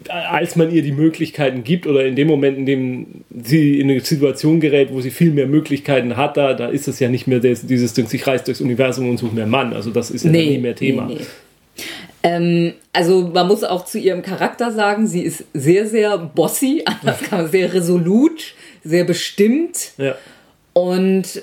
[0.08, 3.06] als man ihr die Möglichkeiten gibt oder in dem Moment, in dem
[3.42, 7.00] sie in eine Situation gerät, wo sie viel mehr Möglichkeiten hat, da, da ist es
[7.00, 9.72] ja nicht mehr dieses, Ding, ich reise durchs Universum und suche mir einen Mann.
[9.72, 11.06] Also das ist ja nee, nie mehr Thema.
[11.06, 11.24] Nee, nee.
[12.24, 17.20] Ähm, also man muss auch zu ihrem Charakter sagen, sie ist sehr, sehr bossy, anders
[17.20, 19.92] kann man sehr resolut, sehr bestimmt.
[19.98, 20.16] Ja.
[20.72, 21.42] Und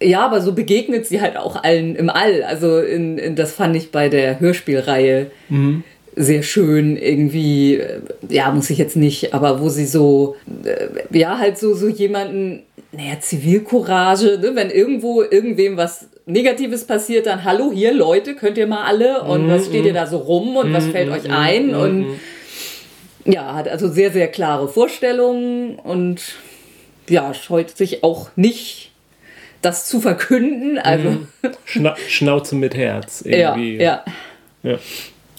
[0.00, 2.42] ja, aber so begegnet sie halt auch allen im All.
[2.42, 5.84] Also in, in das fand ich bei der Hörspielreihe mhm.
[6.16, 7.76] sehr schön irgendwie.
[7.76, 11.88] Äh, ja, muss ich jetzt nicht, aber wo sie so, äh, ja, halt so, so
[11.88, 14.52] jemanden, naja, Zivilcourage, ne?
[14.54, 19.46] wenn irgendwo irgendwem was Negatives passiert, dann hallo hier Leute, könnt ihr mal alle und
[19.46, 22.20] mm, was steht ihr da so rum und mm, was fällt mm, euch ein und
[23.24, 26.34] ja, hat also sehr, sehr klare Vorstellungen und
[27.08, 28.92] ja, scheut sich auch nicht,
[29.62, 30.78] das zu verkünden.
[30.78, 31.18] Also
[31.64, 33.22] Schna Schnauze mit Herz.
[33.22, 33.76] Irgendwie.
[33.76, 34.04] Ja,
[34.62, 34.70] ja.
[34.70, 34.78] ja.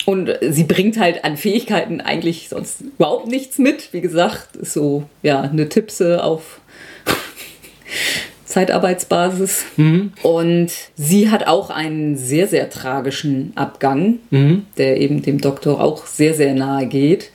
[0.06, 3.94] Und sie bringt halt an Fähigkeiten eigentlich sonst überhaupt nichts mit.
[3.94, 6.60] Wie gesagt, ist so ja eine Tippse auf
[8.52, 9.66] Zeitarbeitsbasis.
[9.78, 10.14] Mhm.
[10.24, 14.66] Und sie hat auch einen sehr, sehr tragischen Abgang, mhm.
[14.78, 17.32] der eben dem Doktor auch sehr, sehr nahe geht.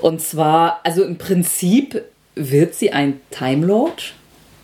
[0.00, 2.02] Und zwar, also im Prinzip
[2.34, 4.14] wird sie ein Time Lord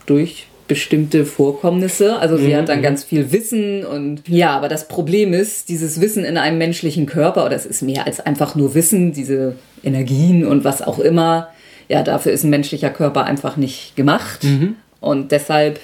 [0.06, 2.18] durch bestimmte Vorkommnisse.
[2.18, 2.56] Also sie mhm.
[2.56, 2.82] hat dann mhm.
[2.82, 7.46] ganz viel Wissen und ja, aber das Problem ist, dieses Wissen in einem menschlichen Körper,
[7.46, 11.48] oder es ist mehr als einfach nur Wissen, diese Energien und was auch immer,
[11.88, 14.44] ja, dafür ist ein menschlicher Körper einfach nicht gemacht.
[14.44, 14.76] Mhm.
[15.00, 15.80] Und deshalb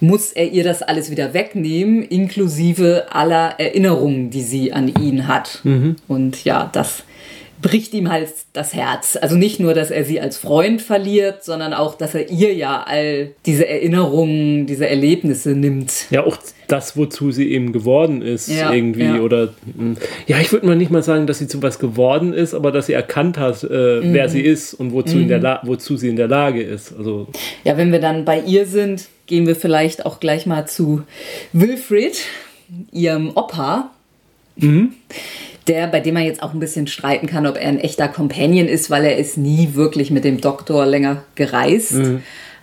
[0.00, 5.60] muss er ihr das alles wieder wegnehmen, inklusive aller Erinnerungen, die sie an ihn hat.
[5.64, 5.96] Mhm.
[6.06, 7.04] Und ja, das
[7.62, 9.16] bricht ihm halt das Herz.
[9.20, 12.82] Also nicht nur, dass er sie als Freund verliert, sondern auch, dass er ihr ja
[12.82, 16.10] all diese Erinnerungen, diese Erlebnisse nimmt.
[16.10, 16.36] Ja, auch
[16.68, 19.04] das, wozu sie eben geworden ist, Ja, irgendwie.
[19.04, 19.20] ja.
[19.20, 22.54] Oder mh, ja, ich würde mal nicht mal sagen, dass sie zu was geworden ist,
[22.54, 24.12] aber dass sie erkannt hat, äh, Mhm.
[24.12, 26.92] wer sie ist und wozu, in der La wozu sie in der Lage ist.
[26.96, 27.28] Also
[27.64, 31.02] Ja, wenn wir dann bei ihr sind, gehen wir vielleicht auch gleich mal zu
[31.52, 32.20] Wilfrid,
[32.92, 33.90] ihrem Opa.
[35.68, 38.68] Der, bei dem man jetzt auch ein bisschen streiten kann, ob er ein echter Companion
[38.68, 41.94] ist, weil er ist nie wirklich mit dem Doktor länger gereist.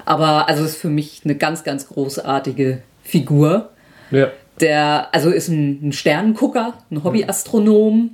[0.05, 3.69] Aber also ist für mich eine ganz, ganz großartige Figur.
[4.13, 4.31] Ja.
[4.59, 8.11] Der, also ist ein, ein Sternengucker, ein Hobbyastronom,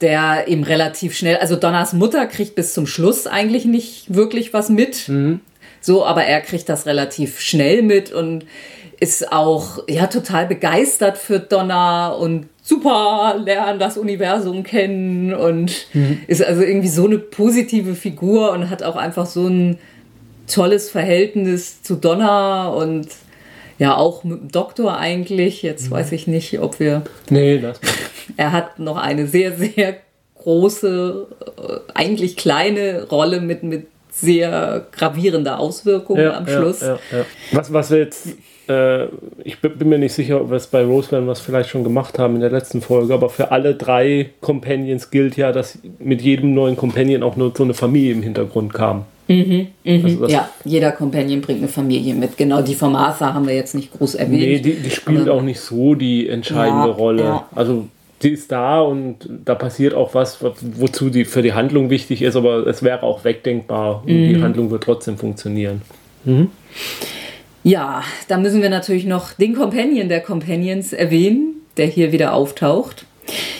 [0.00, 4.68] der eben relativ schnell, also Donners Mutter kriegt bis zum Schluss eigentlich nicht wirklich was
[4.68, 5.08] mit.
[5.80, 8.44] So, aber er kriegt das relativ schnell mit und
[9.00, 15.88] ist auch ja total begeistert für Donna und super lernen das Universum kennen und
[16.26, 19.78] ist also irgendwie so eine positive Figur und hat auch einfach so ein
[20.46, 23.08] tolles Verhältnis zu Donna und
[23.78, 25.62] ja auch mit dem Doktor eigentlich.
[25.62, 27.74] Jetzt weiß ich nicht, ob wir Nee, mal.
[28.36, 29.96] er hat noch eine sehr, sehr
[30.44, 36.80] große, äh, eigentlich kleine Rolle mit, mit sehr gravierender Auswirkung am Schluss.
[36.80, 37.24] Ja, ja, ja.
[37.52, 38.28] Was, was wir jetzt,
[38.68, 39.06] äh,
[39.42, 42.36] ich bin, mir nicht sicher, ob wir es bei Roseland was vielleicht schon gemacht haben
[42.36, 46.76] in der letzten Folge, aber für alle drei Companions gilt ja, dass mit jedem neuen
[46.76, 49.06] Companion auch nur so eine Familie im Hintergrund kam.
[49.28, 52.36] Also das, Ja, jeder Companion bringt eine Familie mit.
[52.36, 54.40] Genau, die von Martha haben wir jetzt nicht groß erwähnt.
[54.40, 57.22] Nee, die, die spielt auch nicht so die entscheidende Ja, Rolle.
[57.22, 57.48] ja.
[57.54, 57.88] Also
[58.22, 62.22] die ist da und da passiert auch was, wo- wozu die für die Handlung wichtig
[62.22, 64.28] ist, aber es wäre auch wegdenkbar und Mhm.
[64.34, 65.82] die Handlung wird trotzdem funktionieren.
[67.62, 73.06] Ja, da müssen wir natürlich noch den Companion der Companions erwähnen, der hier wieder auftaucht.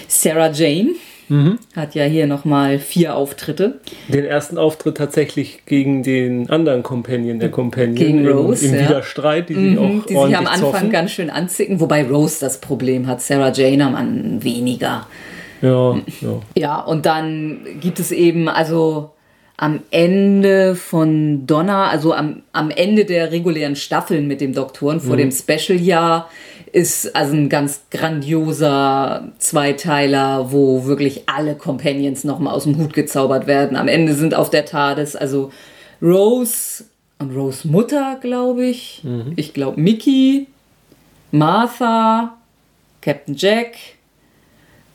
[0.09, 0.91] Sarah Jane
[1.29, 1.59] Mhm.
[1.75, 3.81] hat ja hier nochmal vier Auftritte.
[4.09, 8.89] Den ersten Auftritt tatsächlich gegen den anderen Companion der Companion Gegen im, Rose, im ja.
[8.89, 10.91] Widerstreit, die sich Mhm, auch die sich am Anfang zoffen.
[10.91, 15.07] ganz schön anzicken, wobei Rose das Problem hat, Sarah Jane am An weniger.
[15.63, 16.41] Ja, ja.
[16.57, 19.11] Ja, und dann gibt es eben, also
[19.57, 25.17] am Ende von Donna, also am, am Ende der regulären Staffeln mit dem Doktoren vor
[25.17, 26.29] dem Special-Jahr,
[26.75, 33.47] ist also ein ganz grandioser Zweiteiler, wo wirklich alle Companions nochmal aus dem Hut gezaubert
[33.47, 33.77] werden.
[33.77, 35.53] Am Ende sind auf der TARDIS also
[36.03, 36.85] Rose
[37.21, 39.03] und Rose Mutter, glaube ich.
[39.37, 40.49] Ich glaube Mickey,
[41.31, 42.37] Martha,
[43.01, 43.77] Captain Jack,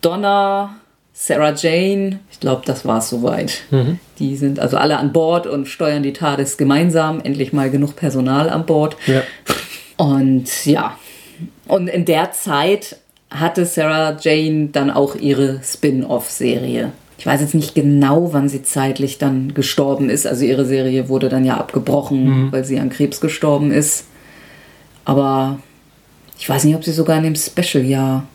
[0.01, 0.75] Donna,
[1.13, 3.61] Sarah Jane, ich glaube, das war es soweit.
[4.19, 7.21] Die sind also alle an Bord und steuern die TARDIS gemeinsam.
[7.21, 8.97] Endlich mal genug Personal an Bord.
[9.07, 9.21] ja.
[9.95, 10.97] Und ja,
[11.69, 12.97] und in der Zeit
[13.29, 16.91] hatte Sarah Jane dann auch ihre Spin-off-Serie.
[17.17, 20.25] Ich weiß jetzt nicht genau, wann sie zeitlich dann gestorben ist.
[20.25, 24.05] Also ihre Serie wurde dann ja abgebrochen, weil sie an Krebs gestorben ist.
[25.05, 25.59] Aber
[26.39, 28.25] ich weiß nicht, ob sie sogar in dem Special-Jahr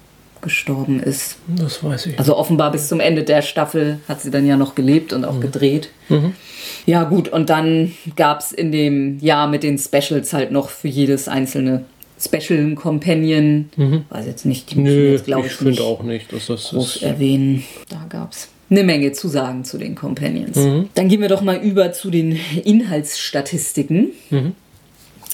[0.42, 1.37] gestorben ist.
[1.49, 2.18] Das weiß ich.
[2.18, 5.40] Also offenbar bis zum Ende der Staffel hat sie dann ja noch gelebt und auch
[5.40, 5.88] gedreht.
[6.85, 10.88] Ja gut, und dann gab es in dem Jahr mit den Specials halt noch für
[10.88, 11.87] jedes einzelne
[12.20, 13.68] Special Companion.
[14.09, 16.96] Weiß jetzt nicht, die Nö, jetzt glaube ich ich, finde auch nicht, dass das groß
[16.96, 17.03] ist.
[17.03, 17.64] erwähnen.
[17.88, 20.57] Da gab es eine Menge zu sagen zu den Companions.
[20.94, 24.11] Dann gehen wir doch mal über zu den Inhaltsstatistiken.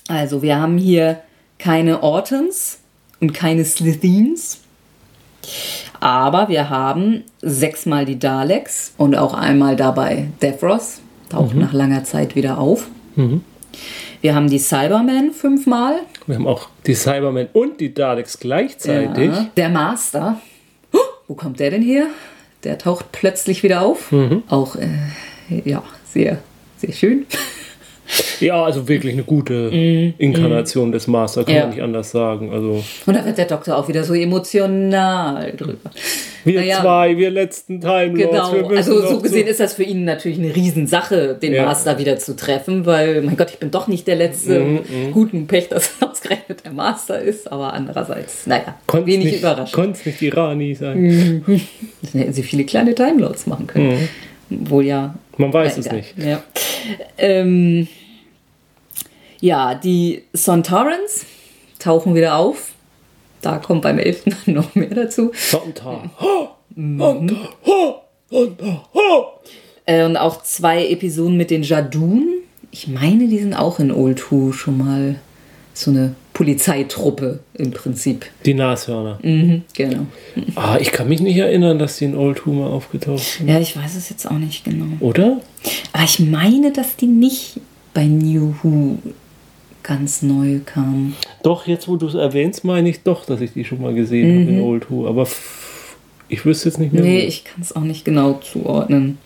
[0.09, 1.21] Also wir haben hier
[1.59, 2.79] keine Ortons
[3.21, 4.59] und keine Slithins.
[6.01, 11.01] Aber wir haben sechsmal die Daleks und auch einmal dabei Devros.
[11.29, 12.89] Taucht nach langer Zeit wieder auf.
[14.21, 16.01] Wir haben die Cybermen fünfmal.
[16.27, 19.31] Wir haben auch die Cybermen und die Daleks gleichzeitig.
[19.31, 19.47] Ja.
[19.57, 20.41] Der Master.
[20.93, 22.07] Huh, wo kommt der denn her?
[22.65, 24.13] Der taucht plötzlich wieder auf.
[24.49, 24.89] Auch, äh,
[25.65, 26.39] ja, sehr,
[26.77, 27.25] sehr schön.
[28.41, 31.57] Ja, also wirklich eine gute Inkarnation des Master, kann Mhm.
[31.59, 31.65] Ja.
[31.67, 32.53] man nicht anders sagen.
[32.53, 35.91] Also Und da wird der Doktor auch wieder so emotional drüber.
[36.45, 40.05] Wir Naja, zwei, wir letzten Time Lords, Genau, also so gesehen ist das für ihn
[40.05, 41.65] natürlich eine Riesensache, den Ja.
[41.65, 44.61] Master wieder zu treffen, weil, mein Gott, ich bin doch nicht der Letzte.
[44.61, 49.73] Mhm, Guten Pech, dass ausgerechnet der Master ist, aber andererseits, naja, Konnt's wenig nicht, überraschend.
[49.73, 51.43] Konnte nicht die Rani sein.
[52.13, 54.09] Dann hätten sie viele kleine Time Lords machen können.
[54.51, 55.15] Wohl ja.
[55.37, 56.15] Man weiß Na, es nicht.
[56.19, 56.43] Ja.
[57.19, 57.87] Ähm,
[59.41, 61.25] ja, die Sontarans
[61.79, 62.73] tauchen wieder auf.
[63.43, 64.25] Da kommt beim 11.
[64.47, 65.33] noch mehr dazu.
[65.35, 66.11] Sonntag.
[66.75, 66.99] Mhm.
[66.99, 67.37] Sonntag.
[68.31, 68.81] Sonntag.
[69.87, 72.29] Äh, und auch zwei Episoden mit den Jadun.
[72.71, 75.17] Ich meine, die sind auch in Old Who schon mal
[75.75, 78.27] so eine Polizeitruppe im Prinzip.
[78.45, 79.19] Die Nashörner.
[79.23, 80.07] Mhm, genau.
[80.55, 83.49] Ah, ich kann mich nicht erinnern, dass die in Old Who mal aufgetaucht sind.
[83.49, 84.87] Ja, ich weiß es jetzt auch nicht genau.
[85.01, 85.41] Oder?
[85.93, 87.61] Aber ich meine, dass die nicht
[87.93, 88.99] bei New Who
[89.83, 91.17] ganz neu kamen.
[91.43, 94.43] Doch, jetzt wo du es erwähnst, meine ich doch, dass ich die schon mal gesehen
[94.43, 95.07] habe in Old Who.
[95.07, 95.27] Aber
[96.29, 97.03] ich wüsste jetzt nicht mehr.
[97.03, 97.29] Nee, wo.
[97.29, 99.19] ich kann es auch nicht genau zuordnen.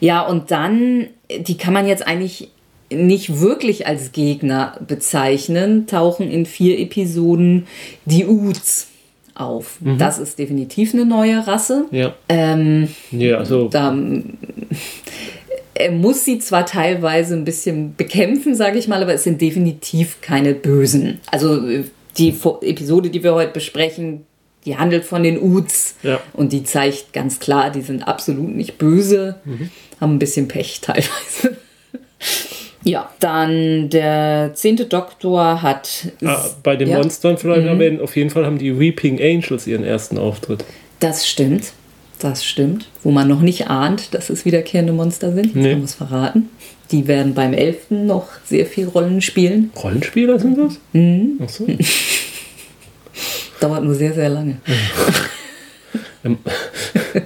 [0.00, 2.50] Ja, und dann, die kann man jetzt eigentlich
[2.90, 7.66] nicht wirklich als Gegner bezeichnen, tauchen in vier Episoden
[8.04, 8.88] die Uts
[9.34, 9.78] auf.
[9.98, 11.86] Das ist definitiv eine neue Rasse.
[11.90, 12.14] Ja.
[12.28, 13.68] Ähm, Ja, also.
[13.68, 13.94] da,
[15.78, 20.20] er muss sie zwar teilweise ein bisschen bekämpfen, sage ich mal, aber es sind definitiv
[20.20, 21.20] keine Bösen.
[21.30, 21.84] Also äh,
[22.18, 22.28] die
[22.62, 24.24] Episode, die wir heute besprechen,
[24.64, 26.20] die handelt von den Uts Ja.
[26.32, 29.70] und die zeigt ganz klar, die sind absolut nicht böse, Mhm.
[30.00, 31.56] haben ein bisschen Pech teilweise.
[32.82, 36.08] ja, dann der zehnte Doktor hat.
[36.24, 37.02] Ah, bei den ja, Mhm.
[37.02, 40.64] Monstern vielleicht erwähnen, auf jeden Fall haben die Weeping Angels ihren ersten Auftritt.
[41.00, 41.72] Das stimmt.
[42.18, 42.88] Das stimmt.
[43.02, 45.46] Wo man noch nicht ahnt, dass es wiederkehrende Monster sind.
[45.46, 45.72] Jetzt Nee.
[45.72, 46.48] haben wir es verraten.
[46.92, 47.90] Die werden beim 11.
[48.06, 49.70] noch sehr viel Rollen spielen.
[49.82, 50.78] Rollenspieler sind das?
[50.92, 51.40] Mhm.
[51.44, 51.66] Ach so.
[53.60, 54.58] Dauert nur sehr, sehr lange.
[56.24, 56.38] Ähm,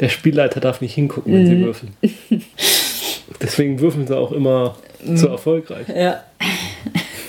[0.00, 1.46] Der Spielleiter darf nicht hingucken, wenn Mhm.
[1.48, 1.92] sie würfeln.
[3.40, 5.16] Deswegen würfeln sie auch immer Mhm.
[5.16, 5.86] zu erfolgreich.
[5.88, 6.22] Ja.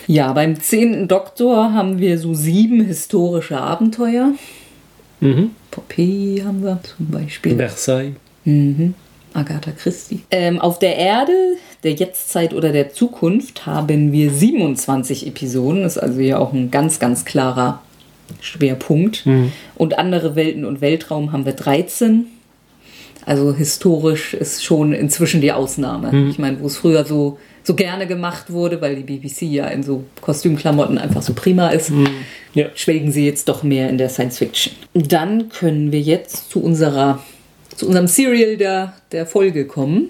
[0.05, 1.07] Ja, beim 10.
[1.07, 4.33] Doktor haben wir so sieben historische Abenteuer.
[5.19, 5.51] Mhm.
[5.71, 7.55] Poppy haben wir zum Beispiel.
[7.55, 8.13] Versailles.
[9.33, 10.21] Agatha Christie.
[10.31, 11.33] Ähm, auf der Erde,
[11.83, 15.83] der Jetztzeit oder der Zukunft haben wir 27 Episoden.
[15.83, 17.81] Das ist also hier auch ein ganz, ganz klarer
[18.41, 19.25] Schwerpunkt.
[19.75, 22.27] Und andere Welten und Weltraum haben wir 13.
[23.25, 26.29] Also historisch ist schon inzwischen die Ausnahme.
[26.29, 29.83] Ich meine, wo es früher so, so gerne gemacht wurde, weil die BBC ja in
[29.83, 31.91] so Kostümklamotten einfach so prima ist,
[32.53, 32.65] Ja.
[32.75, 34.73] schwelgen sie jetzt doch mehr in der Science Fiction.
[34.93, 37.23] Dann können wir jetzt zu unserer
[37.75, 40.09] zu unserem Serial der, der Folge kommen.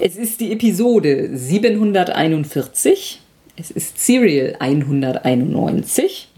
[0.00, 3.20] Es ist die Episode 741.
[3.56, 6.28] Es ist Serial 191.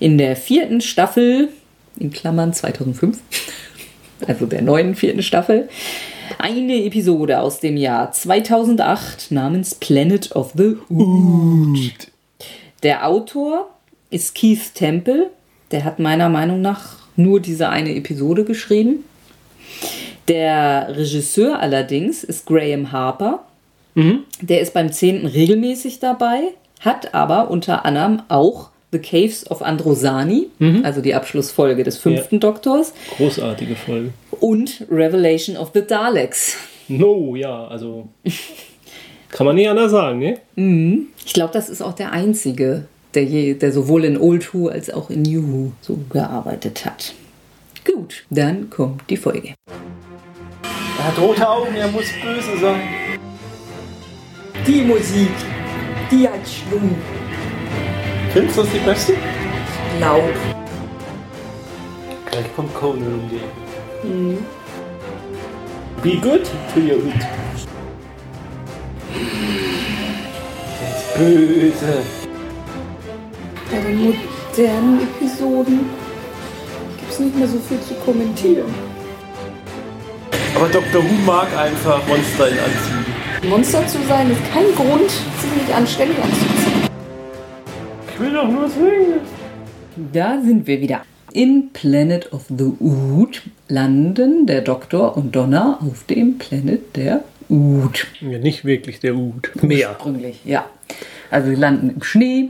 [0.00, 1.48] In der vierten Staffel,
[1.98, 3.18] in Klammern 2005,
[4.26, 5.68] also der neuen vierten Staffel,
[6.38, 12.08] eine Episode aus dem Jahr 2008 namens Planet of the Ood.
[12.82, 13.70] Der Autor
[14.10, 15.30] ist Keith Temple.
[15.70, 19.04] Der hat meiner Meinung nach nur diese eine Episode geschrieben.
[20.28, 23.44] Der Regisseur allerdings ist Graham Harper.
[24.40, 25.26] Der ist beim 10.
[25.26, 26.40] regelmäßig dabei,
[26.80, 30.46] hat aber unter anderem auch The Caves of Androsani,
[30.84, 34.10] also die Abschlussfolge des fünften Doktors, Großartige Folge.
[34.40, 36.56] und Revelation of the Daleks.
[36.88, 38.08] No, ja, also.
[39.30, 41.06] Kann man nicht anders sagen, ne?
[41.26, 44.90] Ich glaube, das ist auch der einzige, der, je, der sowohl in Old Who als
[44.90, 47.14] auch in New Who so gearbeitet hat.
[47.84, 49.54] Gut, dann kommt die Folge.
[50.98, 52.80] Er hat rote Augen, er muss böse sein.
[54.66, 55.30] Die Musik,
[56.10, 56.94] die hat Schwung,
[58.34, 59.14] Findest du das die beste?
[60.00, 60.22] laut.
[62.30, 64.38] Gleich kommt Conan um die Ecke.
[66.02, 66.44] Be good
[66.74, 67.22] to your eat.
[70.82, 72.02] Er ist böse.
[73.70, 75.80] Bei den modernen Episoden
[76.98, 78.74] gibt es nicht mehr so viel zu kommentieren.
[80.56, 81.02] Aber Dr.
[81.02, 83.48] Who mag einfach Monster in Anzügen.
[83.48, 86.63] Monster zu sein ist kein Grund, sich nicht anständig anzuziehen.
[88.14, 89.20] Ich will doch nur singen.
[90.12, 91.02] Da sind wir wieder.
[91.32, 98.06] In Planet of the Ood landen der Doktor und Donna auf dem Planet der Ood.
[98.20, 99.50] Ja, nicht wirklich der Ud.
[99.62, 99.90] Meer.
[99.90, 100.64] Ursprünglich, ja.
[101.28, 102.48] Also sie landen im Schnee.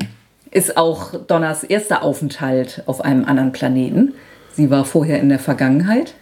[0.51, 4.13] Ist auch Donners erster Aufenthalt auf einem anderen Planeten.
[4.53, 6.13] Sie war vorher in der Vergangenheit.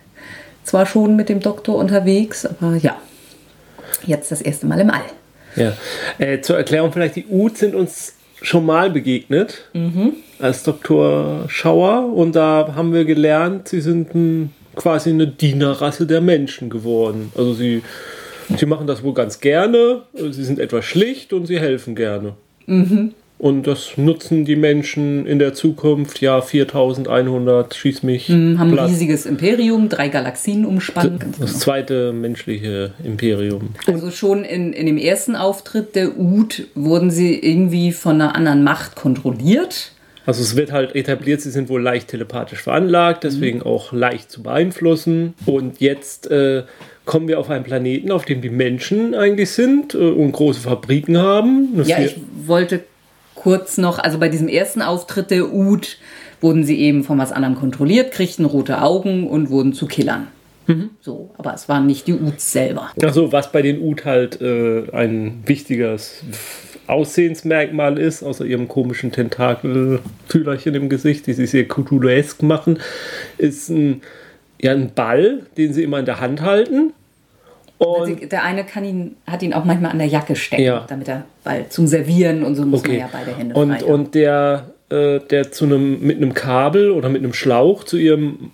[0.62, 2.96] Zwar schon mit dem Doktor unterwegs, aber ja.
[4.06, 5.02] Jetzt das erste Mal im All.
[5.56, 5.72] Ja.
[6.18, 9.70] Äh, zur Erklärung vielleicht, die Ud sind uns schon mal begegnet
[10.38, 11.44] als Dr.
[11.48, 17.32] Schauer und da haben wir gelernt, sie sind ein, quasi eine Dienerrasse der Menschen geworden.
[17.36, 17.82] Also sie,
[18.56, 22.34] sie machen das wohl ganz gerne, sie sind etwas schlicht und sie helfen gerne.
[23.42, 28.28] Und das nutzen die Menschen in der Zukunft, ja 4100, schieß mich.
[28.28, 28.90] Haben ein Platz.
[28.90, 31.18] riesiges Imperium, drei Galaxien umspannt.
[31.18, 31.58] Ganz Das genau.
[31.58, 33.70] zweite menschliche Imperium.
[33.88, 38.62] Also schon in, in dem ersten Auftritt der Ud wurden sie irgendwie von einer anderen
[38.62, 39.90] Macht kontrolliert.
[40.24, 44.44] Also es wird halt etabliert, sie sind wohl leicht telepathisch veranlagt, deswegen auch leicht zu
[44.44, 45.34] beeinflussen.
[45.46, 46.62] Und jetzt äh,
[47.06, 51.18] kommen wir auf einen Planeten, auf dem die Menschen eigentlich sind äh, und große Fabriken
[51.18, 51.70] haben.
[51.74, 52.14] Eine Ja, ich
[52.46, 52.84] wollte
[53.42, 55.98] kurz noch, also bei diesem ersten Auftritt der Ud
[56.40, 60.28] wurden sie eben von was anderem kontrolliert, kriegten rote Augen und wurden zu Killern.
[60.66, 60.90] Mhm.
[61.00, 62.90] So, aber es waren nicht die Uds selber.
[63.02, 66.22] Also was bei den Ud halt äh, ein wichtiges
[66.86, 72.78] Aussehensmerkmal ist, außer ihrem komischen Tentakelfühlerchen im Gesicht, die sie sehr Cthulhuesk machen,
[73.38, 74.02] ist ein,
[74.60, 76.92] ja, ein Ball, den sie immer in der Hand halten
[77.82, 80.84] und der eine kann ihn, hat ihn auch manchmal an der Jacke stecken, ja.
[80.88, 82.92] damit er weil zum Servieren und so muss okay.
[82.92, 86.90] man ja beide Hände Und, frei und der, äh, der zu einem, mit einem Kabel
[86.90, 88.50] oder mit einem Schlauch zu ihrem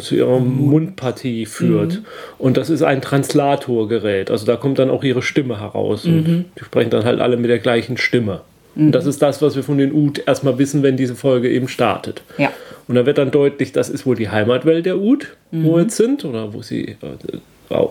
[0.00, 0.66] zu ihrer mhm.
[0.66, 1.94] Mundpartie führt.
[1.94, 2.06] Mhm.
[2.36, 4.30] Und das ist ein Translatorgerät.
[4.30, 6.04] Also da kommt dann auch ihre Stimme heraus.
[6.04, 6.18] Mhm.
[6.18, 8.42] Und die sprechen dann halt alle mit der gleichen Stimme.
[8.76, 11.66] Und das ist das, was wir von den Ud erstmal wissen, wenn diese Folge eben
[11.66, 12.22] startet.
[12.36, 12.52] Ja.
[12.86, 15.96] Und da wird dann deutlich, das ist wohl die Heimatwelt der Ud, wo wir jetzt
[15.96, 17.38] sind, oder wo sie äh,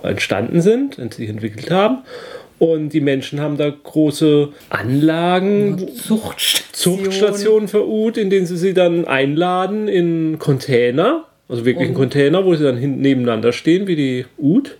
[0.03, 1.99] entstanden sind und sich entwickelt haben.
[2.59, 8.73] Und die Menschen haben da große Anlagen, Zuchtstationen, Zuchtstationen für Ud, in denen sie sie
[8.73, 14.25] dann einladen in Container, also wirklich in Container, wo sie dann nebeneinander stehen, wie die
[14.37, 14.77] Ud,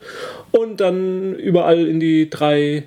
[0.52, 2.84] und dann überall in die drei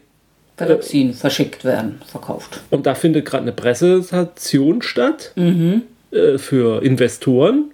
[0.56, 2.60] Galaxien äh, verschickt werden, verkauft.
[2.70, 5.82] Und da findet gerade eine Präsentation statt mhm.
[6.10, 7.70] äh, für Investoren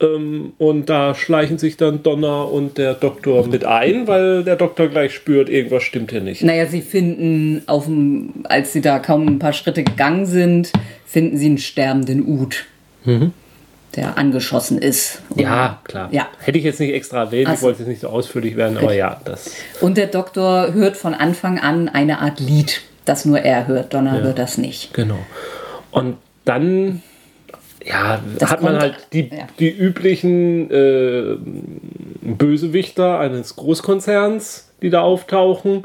[0.00, 4.88] ähm, und da schleichen sich dann Donner und der Doktor mit ein, weil der Doktor
[4.88, 6.42] gleich spürt, irgendwas stimmt hier nicht.
[6.42, 10.72] Naja, sie finden, auf dem, als sie da kaum ein paar Schritte gegangen sind,
[11.06, 12.64] finden sie einen sterbenden Ud.
[13.04, 13.32] Mhm.
[13.96, 15.22] Der angeschossen ist.
[15.30, 16.08] Und ja, klar.
[16.10, 16.26] Ja.
[16.40, 17.54] Hätte ich jetzt nicht extra erwähnt, so.
[17.54, 19.52] ich wollte jetzt nicht so ausführlich werden, aber ja, das.
[19.80, 23.94] Und der Doktor hört von Anfang an eine Art Lied, das nur er hört.
[23.94, 24.22] Donner ja.
[24.24, 24.92] hört das nicht.
[24.94, 25.18] Genau.
[25.92, 27.02] Und dann
[27.84, 29.46] ja, das hat man halt die, ja.
[29.58, 31.36] die üblichen äh,
[32.22, 35.84] Bösewichter eines Großkonzerns, die da auftauchen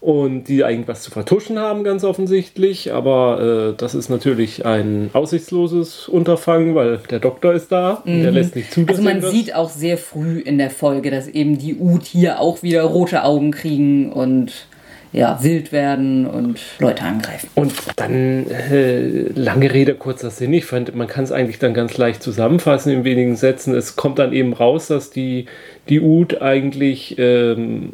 [0.00, 2.92] und die eigentlich was zu vertuschen haben, ganz offensichtlich.
[2.92, 8.22] Aber äh, das ist natürlich ein aussichtsloses Unterfangen, weil der Doktor ist da mhm.
[8.22, 8.84] der lässt nicht zu.
[8.86, 12.62] Also man sieht auch sehr früh in der Folge, dass eben die Ut hier auch
[12.62, 14.66] wieder rote Augen kriegen und
[15.14, 17.48] ja, wild werden und Leute angreifen.
[17.54, 21.96] Und dann, äh, lange Rede, kurzer Sinn, ich fand, man kann es eigentlich dann ganz
[21.96, 23.74] leicht zusammenfassen in wenigen Sätzen.
[23.74, 25.46] Es kommt dann eben raus, dass die,
[25.88, 27.92] die Ud eigentlich ähm,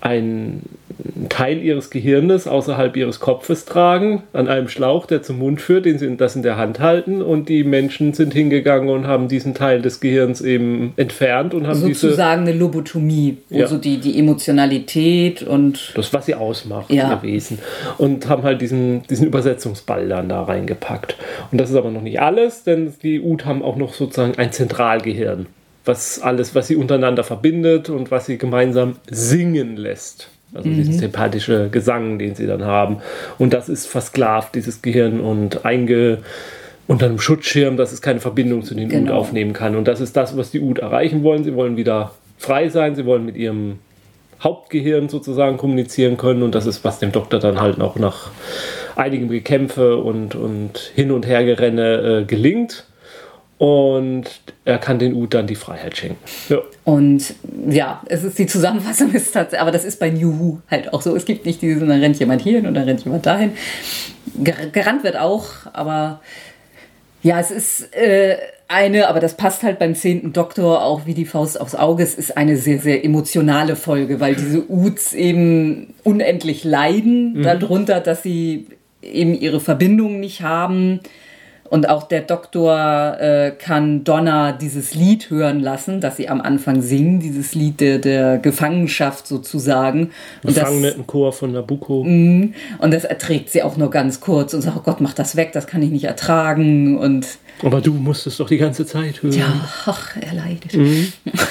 [0.00, 0.62] ein
[1.28, 5.98] Teil ihres Gehirnes außerhalb ihres Kopfes tragen, an einem Schlauch, der zum Mund führt, den
[5.98, 9.82] sie das in der Hand halten und die Menschen sind hingegangen und haben diesen Teil
[9.82, 13.66] des Gehirns eben entfernt und haben sozusagen diese, eine Lobotomie, wo ja.
[13.66, 17.14] so die, die Emotionalität und das, was sie ausmacht, ja.
[17.14, 17.58] gewesen
[17.98, 21.16] und haben halt diesen, diesen Übersetzungsball dann da reingepackt.
[21.50, 24.52] Und das ist aber noch nicht alles, denn die Ud haben auch noch sozusagen ein
[24.52, 25.46] Zentralgehirn
[25.84, 30.30] was alles, was sie untereinander verbindet und was sie gemeinsam singen lässt.
[30.54, 30.76] Also mhm.
[30.76, 32.98] dieser sympathische Gesang, den sie dann haben.
[33.38, 36.18] Und das ist versklavt, dieses Gehirn, und einge
[36.86, 39.12] unter einem Schutzschirm, dass es keine Verbindung zu den genau.
[39.12, 39.74] Ud aufnehmen kann.
[39.76, 41.44] Und das ist das, was die Ud erreichen wollen.
[41.44, 43.78] Sie wollen wieder frei sein, sie wollen mit ihrem
[44.42, 46.42] Hauptgehirn sozusagen kommunizieren können.
[46.42, 48.30] Und das ist, was dem Doktor dann halt auch nach
[48.96, 52.84] einigem Gekämpfe und, und Hin- und Hergerenne äh, gelingt
[53.58, 54.24] und
[54.64, 56.18] er kann den Ud dann die Freiheit schenken.
[56.48, 56.58] Ja.
[56.84, 57.34] Und
[57.68, 61.02] ja, es ist die Zusammenfassung ist tatsächlich, aber das ist bei New Who halt auch
[61.02, 61.14] so.
[61.14, 63.52] Es gibt nicht diesen, dann rennt jemand hierhin und dann rennt jemand dahin.
[64.72, 66.20] Gerannt wird auch, aber
[67.22, 68.36] ja, es ist äh,
[68.66, 72.02] eine, aber das passt halt beim zehnten Doktor auch wie die Faust aufs Auge.
[72.02, 77.42] Es ist eine sehr, sehr emotionale Folge, weil diese Uds eben unendlich leiden mhm.
[77.44, 78.66] darunter, dass sie
[79.00, 81.00] eben ihre Verbindung nicht haben
[81.74, 86.82] und auch der Doktor äh, kann Donna dieses Lied hören lassen, das sie am Anfang
[86.82, 90.12] singen, dieses Lied der, der Gefangenschaft sozusagen.
[90.44, 92.04] Gefangenenchor von Nabucco.
[92.04, 95.34] Mh, und das erträgt sie auch nur ganz kurz und sagt, oh Gott, mach das
[95.34, 96.96] weg, das kann ich nicht ertragen.
[96.96, 97.26] Und
[97.64, 99.36] Aber du musstest doch die ganze Zeit hören.
[99.36, 100.74] Ja, ach, er leidet.
[100.74, 101.12] Mhm.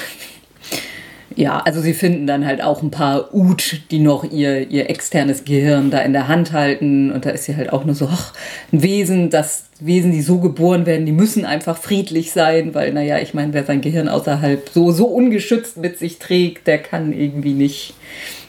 [1.36, 5.44] Ja, also sie finden dann halt auch ein paar Ut, die noch ihr, ihr externes
[5.44, 7.10] Gehirn da in der Hand halten.
[7.10, 8.32] Und da ist sie halt auch nur so, ach,
[8.72, 13.18] ein Wesen, das Wesen, die so geboren werden, die müssen einfach friedlich sein, weil, naja,
[13.18, 17.54] ich meine, wer sein Gehirn außerhalb so, so ungeschützt mit sich trägt, der kann irgendwie
[17.54, 17.94] nicht,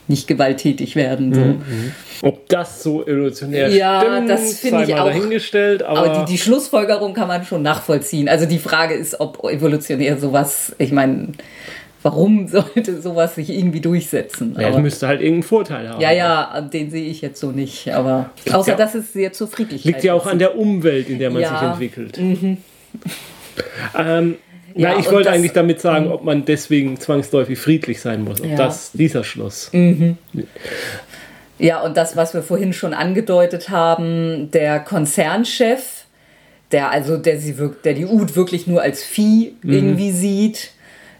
[0.08, 1.34] nicht gewalttätig werden.
[1.34, 1.42] So.
[1.42, 1.92] Mhm.
[2.22, 5.84] Ob das so evolutionär ja, stimmt, das finde ich auch dahingestellt.
[5.84, 8.30] Aber, aber die, die, Schlussfolgerung kann man schon nachvollziehen.
[8.30, 11.30] Also die Frage ist, ob evolutionär sowas, ich meine,
[12.06, 14.56] warum sollte sowas sich irgendwie durchsetzen?
[14.58, 16.00] Ja, es müsste halt irgendeinen Vorteil haben.
[16.00, 17.92] Ja, ja, den sehe ich jetzt so nicht.
[17.94, 21.20] Aber außer ja, dass es sehr zur Friedlichkeit Liegt ja auch an der Umwelt, in
[21.20, 21.50] der man ja.
[21.50, 22.18] sich entwickelt.
[22.20, 22.58] Mhm.
[23.98, 24.36] Ähm,
[24.76, 26.12] ja, na, ich wollte das, eigentlich damit sagen, mhm.
[26.12, 28.40] ob man deswegen zwangsläufig friedlich sein muss.
[28.42, 29.70] Ob das dieser Schluss.
[29.74, 30.18] Mhm.
[31.58, 36.06] Ja, und das, was wir vorhin schon angedeutet haben, der Konzernchef,
[36.72, 39.74] der also, der sie wirkt, der die Ud wirklich nur als Vieh Mhm.
[39.74, 40.75] irgendwie sieht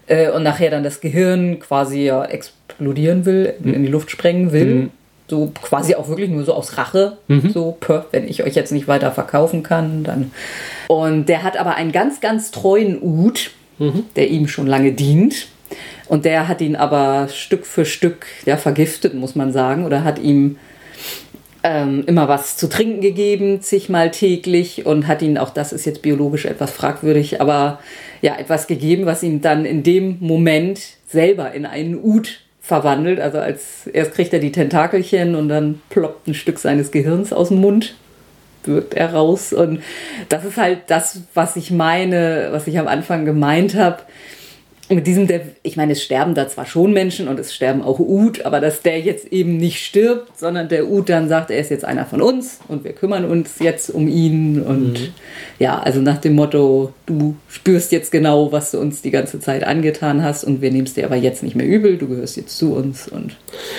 [0.06, 3.74] äh, und nachher dann das Gehirn quasi ja explodieren will, Mhm.
[3.74, 4.90] in die Luft sprengen will.
[5.28, 7.16] So quasi auch wirklich nur so aus Rache.
[7.26, 7.50] Mhm.
[7.50, 7.76] So,
[8.12, 10.30] wenn ich euch jetzt nicht weiter verkaufen kann, dann.
[10.86, 14.04] Und der hat aber einen ganz, ganz treuen Ud, Mhm.
[14.14, 15.48] der ihm schon lange dient.
[16.08, 20.20] Und der hat ihn aber Stück für Stück ja, vergiftet, muss man sagen, oder hat
[20.20, 20.58] ihm
[21.66, 26.00] ähm, immer was zu trinken gegeben, zigmal täglich und hat ihn, auch das ist jetzt
[26.00, 27.80] biologisch etwas fragwürdig, aber
[28.22, 33.18] ja, etwas gegeben, was ihn dann in dem Moment selber in einen Ud verwandelt.
[33.18, 37.48] Also als erst kriegt er die Tentakelchen und dann ploppt ein Stück seines Gehirns aus
[37.48, 37.96] dem Mund
[38.64, 39.52] wirkt er raus.
[39.52, 39.82] Und
[40.28, 43.98] das ist halt das, was ich meine, was ich am Anfang gemeint habe.
[44.88, 47.98] Mit diesem, der, ich meine, es sterben da zwar schon Menschen und es sterben auch
[47.98, 51.70] Ud, aber dass der jetzt eben nicht stirbt, sondern der Ud dann sagt, er ist
[51.70, 54.62] jetzt einer von uns und wir kümmern uns jetzt um ihn.
[54.62, 55.10] Und
[55.58, 59.64] ja, also nach dem Motto, du spürst jetzt genau, was du uns die ganze Zeit
[59.64, 62.56] angetan hast und wir nehmen es dir aber jetzt nicht mehr übel, du gehörst jetzt
[62.56, 63.08] zu uns.
[63.08, 63.36] Und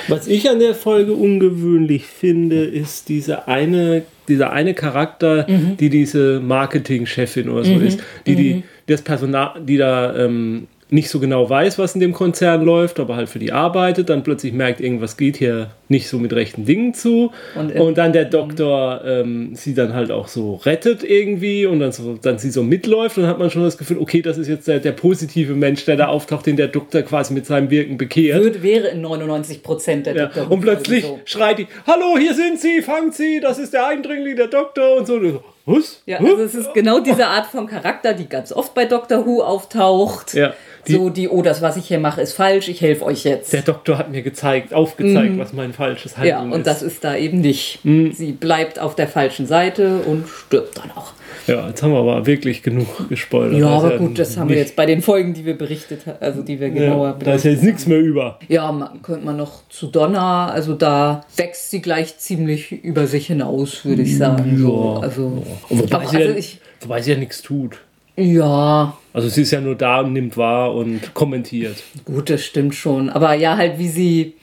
[0.09, 5.77] Was ich an der Folge ungewöhnlich finde, ist diese eine, dieser eine Charakter, Mhm.
[5.77, 11.19] die diese Marketingchefin oder so ist, die, die das Personal, die da ähm, nicht so
[11.19, 14.79] genau weiß, was in dem Konzern läuft, aber halt für die arbeitet, dann plötzlich merkt,
[14.79, 17.31] irgendwas geht hier nicht so mit rechten Dingen zu.
[17.55, 21.79] Und, Und, äh, dann der Doktor ähm, sie dann halt auch so rettet irgendwie und
[21.79, 24.37] dann, so, dann sie so mitläuft und dann hat man schon das Gefühl, okay, das
[24.37, 27.69] ist jetzt der, der positive Mensch, der da auftaucht, den der Doktor quasi mit seinem
[27.69, 28.41] Wirken bekehrt.
[28.41, 30.51] Würde, wäre in 99 Prozent der Ja, Dr.
[30.51, 31.19] und plötzlich so.
[31.25, 35.05] schreit die, hallo, hier sind sie, fangt sie, das ist der Eindringling, der Doktor und
[35.05, 35.15] so.
[35.15, 36.01] Und so was?
[36.05, 39.43] Ja, also es ist genau diese Art von Charakter, die ganz oft bei Doctor Who
[39.43, 40.33] auftaucht.
[40.33, 40.53] Ja,
[40.87, 43.51] die- so die, oh, das, was ich hier mache, ist falsch, ich helfe euch jetzt.
[43.53, 46.23] der Doktor hat mir gezeigt, aufgezeigt, was mein falsches Mhm.
[46.23, 46.67] ja, Handeln und ist.
[46.67, 47.83] das ist da eben nicht.
[47.83, 48.13] Mhm.
[48.13, 51.11] Sie bleibt auf der falschen Seite und stirbt dann auch.
[51.47, 53.59] Ja, jetzt haben wir aber wirklich genug gespoilert.
[53.59, 56.17] Ja, ist aber gut, das haben wir jetzt bei den Folgen, die wir berichtet haben,
[56.19, 58.39] also die wir genauer Ja, da ist ja jetzt nichts mehr über.
[58.47, 63.27] Ja, man, könnte man noch zu Donna, also da wächst sie gleich ziemlich über sich
[63.27, 64.57] hinaus, würde ich sagen.
[64.57, 67.77] So, Ja, also, Und wobei, sie also ja, ich, wobei sie ja nichts tut.
[68.15, 71.83] ja, Also sie ist ja nur da und nimmt wahr und kommentiert.
[72.05, 73.09] Gut, das stimmt schon.
[73.09, 74.33] Aber ja, halt wie sie,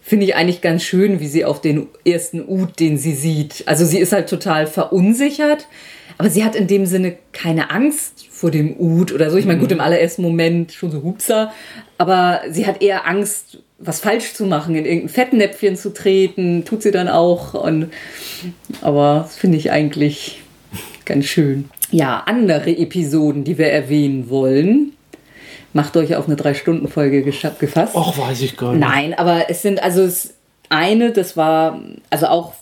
[0.00, 3.64] finde ich eigentlich ganz schön, wie sie auf den ersten Ud, den sie sieht.
[3.66, 5.66] Also sie ist halt total verunsichert,
[6.18, 9.36] aber sie hat in dem Sinne keine Angst vor dem Ud oder so.
[9.36, 11.52] Ich meine, gut, im allerersten Moment schon so Hupser,
[11.96, 16.82] aber sie hat eher Angst, was falsch zu machen, in irgendein Fettnäpfchen zu treten, tut
[16.82, 17.54] sie dann auch.
[17.54, 17.92] Und,
[18.80, 20.42] aber das finde ich eigentlich
[21.04, 21.70] ganz schön.
[21.92, 24.92] Ja, andere Episoden, die wir erwähnen wollen.
[25.72, 27.94] Macht euch auf eine Drei-Stunden-Folge gefasst.
[27.94, 28.80] Ach, weiß ich gar nicht.
[28.80, 30.34] Nein, aber es sind also es
[30.68, 32.54] eine, das war also auch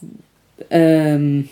[0.70, 1.48] ähm,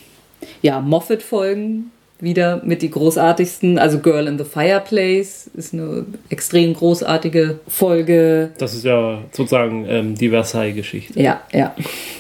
[0.62, 1.90] ja Moffat-Folgen
[2.24, 3.78] wieder mit die großartigsten.
[3.78, 8.50] Also Girl in the Fireplace ist eine extrem großartige Folge.
[8.58, 11.20] Das ist ja sozusagen ähm, die Versailles-Geschichte.
[11.20, 11.74] Ja, ja,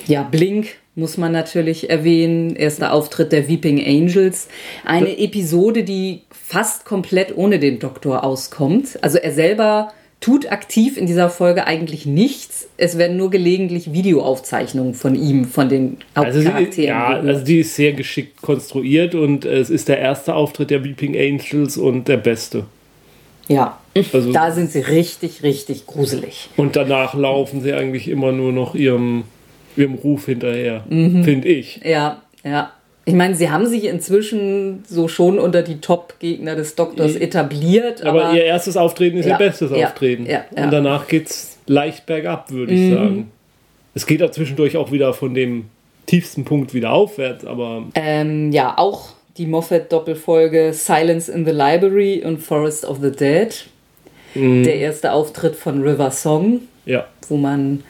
[0.06, 0.22] ja.
[0.22, 2.54] Blink muss man natürlich erwähnen.
[2.54, 4.48] Erster Auftritt der Weeping Angels.
[4.84, 8.98] Eine Episode, die fast komplett ohne den Doktor auskommt.
[9.02, 12.66] Also er selber tut aktiv in dieser Folge eigentlich nichts.
[12.78, 16.88] Es werden nur gelegentlich Videoaufzeichnungen von ihm, von den Also, sie, Hauptcharakteren.
[16.88, 20.82] ja, also die ist sehr geschickt konstruiert und äh, es ist der erste Auftritt der
[20.84, 22.64] Weeping Angels und der beste.
[23.48, 23.78] ja.
[24.12, 26.48] Also- da sind sie richtig, richtig gruselig.
[26.56, 29.22] Und danach laufen sie eigentlich immer nur noch ihrem,
[29.76, 31.22] ihrem Ruf hinterher, Mhm.
[31.22, 31.80] finde ich.
[31.84, 32.72] Ja, ja.
[33.06, 38.02] Ich meine, sie haben sich inzwischen so schon unter die Top-Gegner des Doktors etabliert.
[38.02, 40.26] Aber, Aber, ihr erstes Auftreten ist Ja, ihr bestes ja, Auftreten.
[40.26, 40.44] ja.
[40.56, 42.94] Und danach geht's leicht bergab, würde ich Mhm.
[42.94, 43.30] sagen.
[43.94, 45.66] Es geht da zwischendurch auch wieder von dem
[46.06, 52.38] tiefsten Punkt wieder aufwärts, aber ähm, ja, auch die Moffat-Doppelfolge Silence in the Library und
[52.42, 53.66] Forest of the Dead.
[54.34, 54.64] Mhm.
[54.64, 57.06] Der erste Auftritt von River Song, ja.
[57.28, 57.82] wo man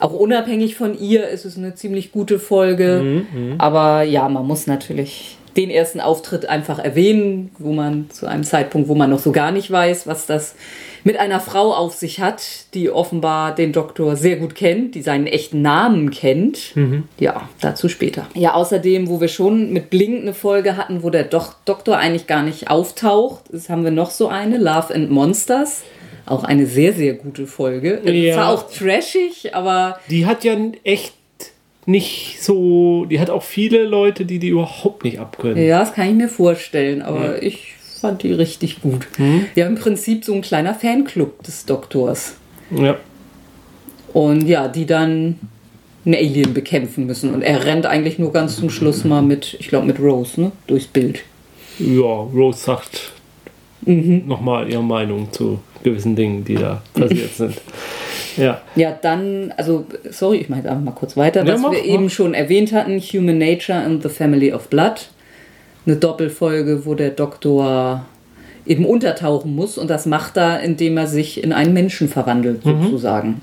[0.00, 3.24] auch unabhängig von ihr ist es eine ziemlich gute Folge.
[3.32, 8.44] Mhm, Aber ja, man muss natürlich den ersten Auftritt einfach erwähnen, wo man zu einem
[8.44, 10.54] Zeitpunkt, wo man noch so gar nicht weiß, was das
[11.02, 12.42] mit einer Frau auf sich hat,
[12.74, 16.74] die offenbar den Doktor sehr gut kennt, die seinen echten Namen kennt.
[17.18, 18.26] Ja, dazu später.
[18.34, 22.26] Ja, außerdem, wo wir schon mit Blink eine Folge hatten, wo der Doch Doktor eigentlich
[22.26, 25.82] gar nicht auftaucht, das haben wir noch so eine, Love and Monsters.
[26.26, 28.00] Auch eine sehr, sehr gute Folge.
[28.04, 28.34] Ja.
[28.34, 31.14] Zwar auch trashig, aber Die hat ja echt
[31.86, 33.04] nicht so.
[33.06, 35.64] Die hat auch viele Leute, die die überhaupt nicht abkönnen.
[35.64, 39.08] Ja, das kann ich mir vorstellen, aber ich fand die richtig gut.
[39.54, 42.36] Ja, im Prinzip so ein kleiner Fanclub des Doktors.
[42.70, 42.96] Ja.
[44.12, 45.38] Und ja, die dann
[46.04, 47.34] einen Alien bekämpfen müssen.
[47.34, 50.52] Und er rennt eigentlich nur ganz zum Schluss mal mit, ich glaube, mit Rose, ne?
[50.66, 51.22] Durchs Bild.
[51.78, 53.12] Ja, Rose sagt
[53.82, 54.24] mhm.
[54.26, 57.54] nochmal ihre Meinung zu gewissen Dingen, die da passiert sind.
[58.36, 58.60] Ja.
[58.76, 61.86] Ja, dann, also, sorry, ich mache jetzt einfach mal kurz weiter, was mach, wir mach.
[61.86, 65.08] eben schon erwähnt hatten: Human Nature and the Family of Blood.
[65.86, 68.04] Eine Doppelfolge, wo der Doktor
[68.66, 72.84] eben untertauchen muss und das macht er, indem er sich in einen Menschen verwandelt, mhm.
[72.84, 73.40] sozusagen.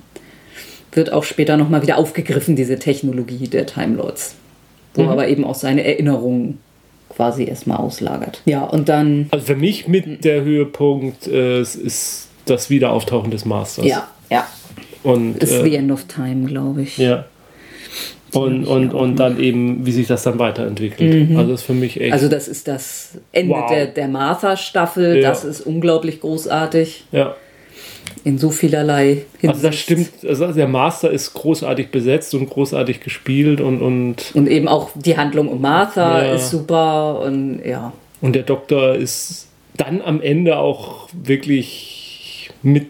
[0.92, 4.36] Wird auch später nochmal wieder aufgegriffen, diese Technologie der Time Lords.
[4.94, 5.10] Wo mhm.
[5.10, 6.60] aber eben auch seine Erinnerungen
[7.10, 8.41] quasi erstmal auslagert.
[8.45, 9.28] Ja, und dann.
[9.32, 13.86] Also für mich mit der Höhepunkt äh, ist das Wiederauftauchen des Masters.
[13.86, 14.47] Ja, ja.
[15.03, 16.97] Und, ist äh, the end of time, glaube ich.
[16.97, 17.26] Ja.
[18.34, 21.30] Und, und, und dann eben, wie sich das dann weiterentwickelt.
[21.30, 21.38] Mhm.
[21.38, 22.12] Also das ist für mich echt.
[22.12, 23.70] Also das ist das Ende wow.
[23.70, 25.18] der, der Martha-Staffel.
[25.18, 25.30] Ja.
[25.30, 27.05] Das ist unglaublich großartig.
[27.12, 27.36] Ja.
[28.28, 29.50] In so vielerlei Hinsicht.
[29.50, 33.82] Also das stimmt, also der Master ist großartig besetzt und großartig gespielt und.
[33.82, 36.34] Und, und eben auch die Handlung um Martha ja.
[36.34, 37.94] ist super und ja.
[38.20, 39.48] Und der Doktor ist
[39.78, 42.90] dann am Ende auch wirklich mit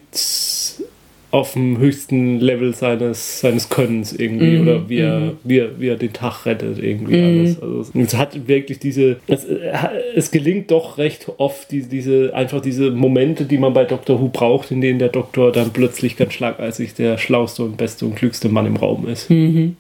[1.30, 5.38] auf dem höchsten Level seines, seines Könnens irgendwie mm, oder wie er, mm.
[5.44, 7.24] wie, er, wie er den Tag rettet irgendwie mm.
[7.24, 7.62] alles.
[7.62, 9.46] Also es hat wirklich diese, es,
[10.16, 14.30] es gelingt doch recht oft die, diese, einfach diese Momente, die man bei Doctor Who
[14.30, 18.48] braucht, in denen der Doktor dann plötzlich ganz schlagartig der schlauste und beste und klügste
[18.48, 19.30] Mann im Raum ist.
[19.30, 19.72] -hmm.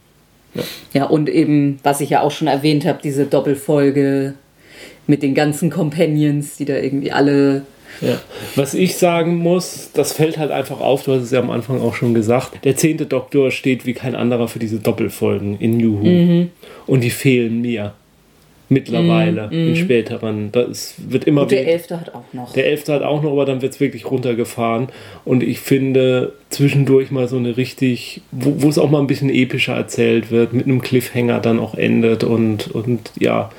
[0.54, 0.64] Ja.
[0.94, 4.34] ja, und eben, was ich ja auch schon erwähnt habe, diese Doppelfolge
[5.06, 7.64] mit den ganzen Companions, die da irgendwie alle
[8.02, 8.20] ja.
[8.56, 11.82] Was ich sagen muss, das fällt halt einfach auf, du hast es ja am Anfang
[11.82, 16.00] auch schon gesagt, der zehnte Doktor steht wie kein anderer für diese Doppelfolgen in New
[16.00, 16.06] Who.
[16.06, 16.50] Mhm.
[16.86, 17.94] Und die fehlen mir
[18.70, 19.70] mittlerweile mhm.
[19.70, 20.52] in späteren.
[20.52, 22.54] Das wird immer Und der Elfte hat auch noch.
[22.54, 24.90] Der Elfte hat auch noch, aber dann wird es wirklich runtergefahren.
[25.26, 29.76] Und ich finde zwischendurch mal so eine richtig, wo es auch mal ein bisschen epischer
[29.76, 33.52] erzählt wird, mit einem Cliffhanger dann auch endet und, und ja,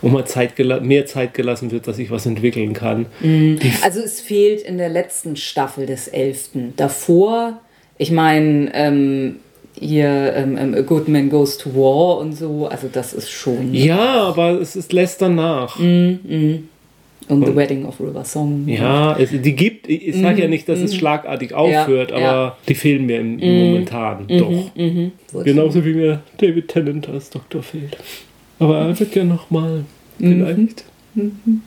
[0.00, 3.06] wo mal Zeit mehr Zeit gelassen wird, dass sich was entwickeln kann.
[3.20, 3.58] Mhm.
[3.82, 6.74] Also es fehlt in der letzten Staffel des Elften.
[6.76, 7.60] Davor,
[7.96, 9.36] ich meine, ähm,
[9.78, 13.74] hier ähm, ähm, A Good Man Goes to War und so, also das ist schon...
[13.74, 15.78] Ja, aber es ist, lässt danach.
[15.78, 16.58] Mhm, mh.
[17.28, 18.66] Und, The Wedding of River Song.
[18.66, 22.16] Ja, es, die gibt, ich sage mm, ja nicht, dass mm, es schlagartig aufhört, ja,
[22.16, 22.56] aber ja.
[22.66, 25.44] die fehlen mir im, im mm, momentan doch.
[25.44, 27.98] Genauso wie mir David Tennant als Doktor fehlt.
[28.58, 29.84] Aber er wird ja nochmal
[30.18, 30.84] vielleicht.
[31.14, 31.40] Mhm.
[31.44, 31.62] Mhm.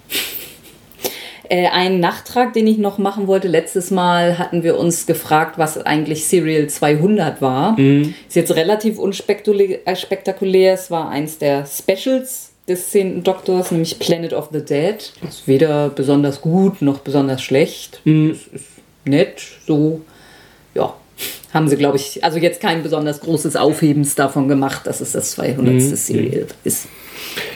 [1.49, 3.49] Äh, ein Nachtrag, den ich noch machen wollte.
[3.49, 7.77] Letztes Mal hatten wir uns gefragt, was eigentlich Serial 200 war.
[7.77, 8.13] Mhm.
[8.27, 10.73] Ist jetzt relativ unspektakulär.
[10.73, 13.23] Es war eins der Specials des 10.
[13.23, 15.11] Doktors, nämlich Planet of the Dead.
[15.27, 17.99] Ist weder besonders gut noch besonders schlecht.
[18.05, 18.31] Mhm.
[18.31, 18.65] Ist, ist
[19.03, 20.01] nett, so.
[21.53, 25.31] Haben sie, glaube ich, also jetzt kein besonders großes Aufhebens davon gemacht, dass es das
[25.31, 25.73] 200.
[25.73, 25.79] Mhm.
[25.79, 26.87] Serial ist.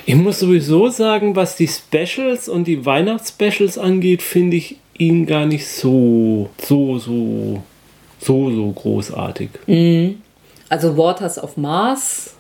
[0.06, 5.46] Ich muss sowieso sagen, was die Specials und die Weihnachtsspecials angeht, finde ich ihn gar
[5.46, 7.64] nicht so, so, so,
[8.20, 9.50] so, so großartig.
[9.68, 10.22] Mhm.
[10.70, 12.36] Also Waters of Mars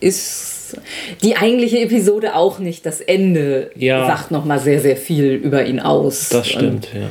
[0.00, 0.76] ist
[1.22, 2.86] die eigentliche Episode auch nicht.
[2.86, 4.06] Das Ende ja.
[4.06, 6.28] sagt nochmal sehr, sehr viel über ihn aus.
[6.30, 7.08] Das stimmt, und ja.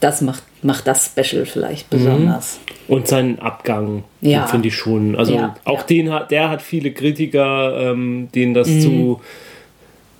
[0.00, 2.58] Das macht, macht das Special vielleicht besonders.
[2.58, 2.63] Mhm.
[2.86, 4.46] Und seinen Abgang ja.
[4.46, 5.16] finde ich schon.
[5.16, 5.86] Also ja, auch ja.
[5.86, 8.80] den hat, der hat viele Kritiker, ähm, denen das mhm.
[8.80, 9.20] zu,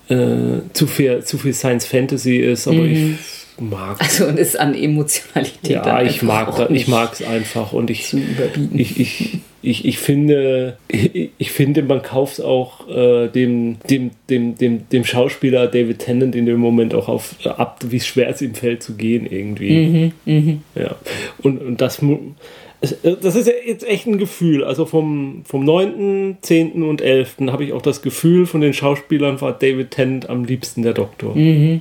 [0.08, 3.18] äh, zu, viel, zu viel Science Fantasy ist, aber mhm.
[3.56, 5.84] ich mag Also und ist an Emotionalität.
[5.84, 8.78] Ja, ich mag ich mag es einfach und ich, zu überbieten.
[8.78, 14.10] ich, ich, ich, ich finde, ich, ich finde, man kauft es auch äh, dem, dem,
[14.28, 18.42] dem, dem, dem Schauspieler David Tennant in dem Moment auch auf, ab, wie schwer es
[18.42, 20.12] ihm fällt zu gehen irgendwie.
[20.26, 20.56] Mhm, mh.
[20.74, 20.96] Ja.
[21.42, 22.00] Und, und das,
[22.80, 24.64] das ist jetzt echt ein Gefühl.
[24.64, 26.82] Also vom, vom 9., 10.
[26.82, 27.36] und 11.
[27.48, 31.34] habe ich auch das Gefühl, von den Schauspielern war David Tennant am liebsten der Doktor.
[31.34, 31.80] Mhm.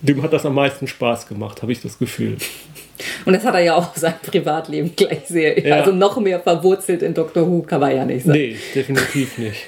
[0.00, 2.36] Dem hat das am meisten Spaß gemacht, habe ich das Gefühl.
[3.24, 5.58] Und das hat er ja auch sein Privatleben gleich sehr.
[5.58, 5.76] Ja.
[5.76, 8.36] Also noch mehr verwurzelt in Doctor Who kann man ja nicht sein.
[8.36, 9.66] Nee, definitiv nicht.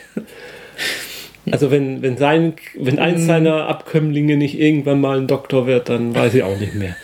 [1.51, 3.27] Also wenn, wenn, sein, wenn eins mhm.
[3.27, 6.97] seiner Abkömmlinge nicht irgendwann mal ein Doktor wird, dann weiß ich auch nicht mehr.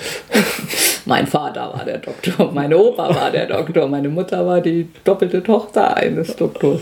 [1.04, 5.42] mein Vater war der Doktor, meine Opa war der Doktor, meine Mutter war die doppelte
[5.42, 6.80] Tochter eines Doktors.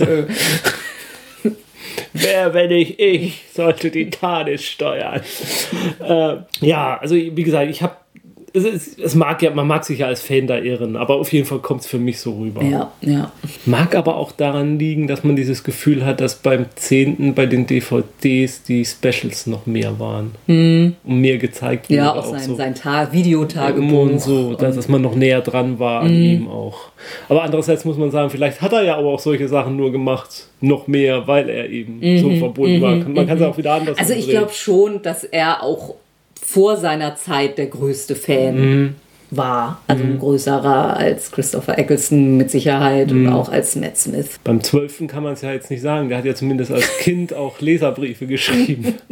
[2.13, 5.21] Wer, wenn nicht ich, sollte die TARDIS steuern?
[6.01, 7.97] Äh, ja, also wie gesagt, ich habe
[8.55, 11.33] es, ist, es mag ja, man mag sich ja als Fan da irren, aber auf
[11.33, 12.63] jeden Fall kommt es für mich so rüber.
[12.63, 13.33] Ja, ja.
[13.67, 17.35] Mag aber auch daran liegen, dass man dieses Gefühl hat, dass beim 10.
[17.35, 20.33] bei den DVDs die Specials noch mehr waren.
[20.47, 21.97] Und mehr gezeigt wurde.
[21.97, 22.55] Ja, auch sein, so.
[22.57, 24.03] sein Tag, Videotagebuch.
[24.03, 26.91] und so, dass, dass man noch näher dran war an ihm auch.
[27.29, 30.47] Aber andererseits muss man sagen, vielleicht hat er ja aber auch solche Sachen nur gemacht,
[30.61, 32.97] noch mehr, weil er eben so verbunden war.
[32.97, 35.95] Man kann es auch wieder anders Also ich glaube schon, dass er auch
[36.45, 38.97] vor seiner Zeit der größte Fan
[39.31, 39.83] war.
[39.87, 44.41] Also ein größerer als Christopher Eccleston mit Sicherheit und auch als Matt Smith.
[44.45, 45.07] Beim 12.
[45.07, 46.09] kann man es ja jetzt nicht sagen.
[46.09, 48.95] Der hat ja zumindest als Kind auch Leserbriefe geschrieben.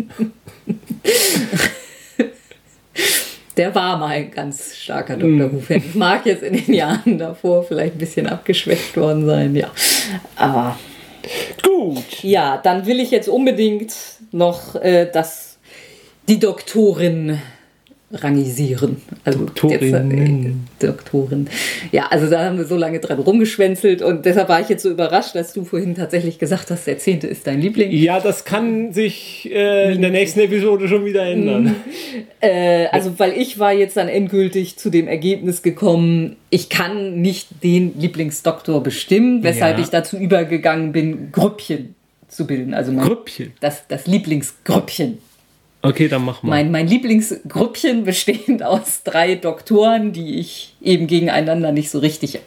[3.57, 5.51] Der war mal ein ganz starker Dr.
[5.51, 5.83] Who-Fan.
[5.95, 9.71] Mag jetzt in den Jahren davor vielleicht ein bisschen abgeschwächt worden sein, ja.
[10.37, 10.79] Aber
[11.63, 12.23] Gut.
[12.23, 13.95] ja, dann will ich jetzt unbedingt
[14.31, 15.56] noch äh, das,
[16.29, 17.39] die Doktorin
[18.13, 19.03] rangisieren.
[19.25, 20.69] Also Doktorinnen.
[20.79, 21.49] Jetzt, äh, Doktorin.
[21.91, 24.91] Ja, also da haben wir so lange dran rumgeschwänzelt und deshalb war ich jetzt so
[24.91, 27.91] überrascht, dass du vorhin tatsächlich gesagt hast, der zehnte ist dein Liebling.
[27.91, 31.75] Ja, das kann sich äh, in der nächsten Episode schon wieder ändern.
[32.41, 37.49] Äh, also, weil ich war jetzt dann endgültig zu dem Ergebnis gekommen, ich kann nicht
[37.65, 39.83] den Lieblingsdoktor bestimmen, weshalb Ja.
[39.83, 41.97] ich dazu übergegangen bin, Grüppchen
[42.29, 42.73] zu bilden.
[42.73, 43.53] Also mein, Grüppchen.
[43.61, 45.19] das, das Lieblingsgrüppchen.
[45.87, 46.51] Okay, dann mach mal.
[46.51, 52.39] Mein, mein Lieblingsgrüppchen bestehend aus drei Doktoren, die ich eben gegeneinander nicht so richtig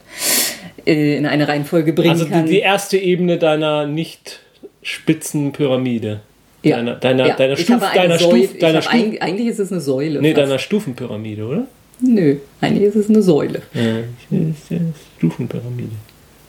[0.86, 2.46] äh, in eine Reihenfolge bringen also die, kann.
[2.46, 4.40] die erste Ebene deiner nicht
[4.82, 6.22] spitzen Pyramide.
[6.64, 6.78] Ja.
[6.78, 8.20] Deiner, deiner, Ja, deiner, Stuf, eine deiner.
[8.20, 10.22] Stuf, deiner Stuf, eig- eigentlich ist es eine Säule.
[10.22, 10.46] nee, fast.
[10.46, 11.68] deiner Stufenpyramide, oder?
[12.02, 13.62] Nö, eigentlich ist es eine Säule.
[13.74, 13.82] Ja,
[14.30, 14.78] ist ja
[15.18, 15.92] Stufenpyramide.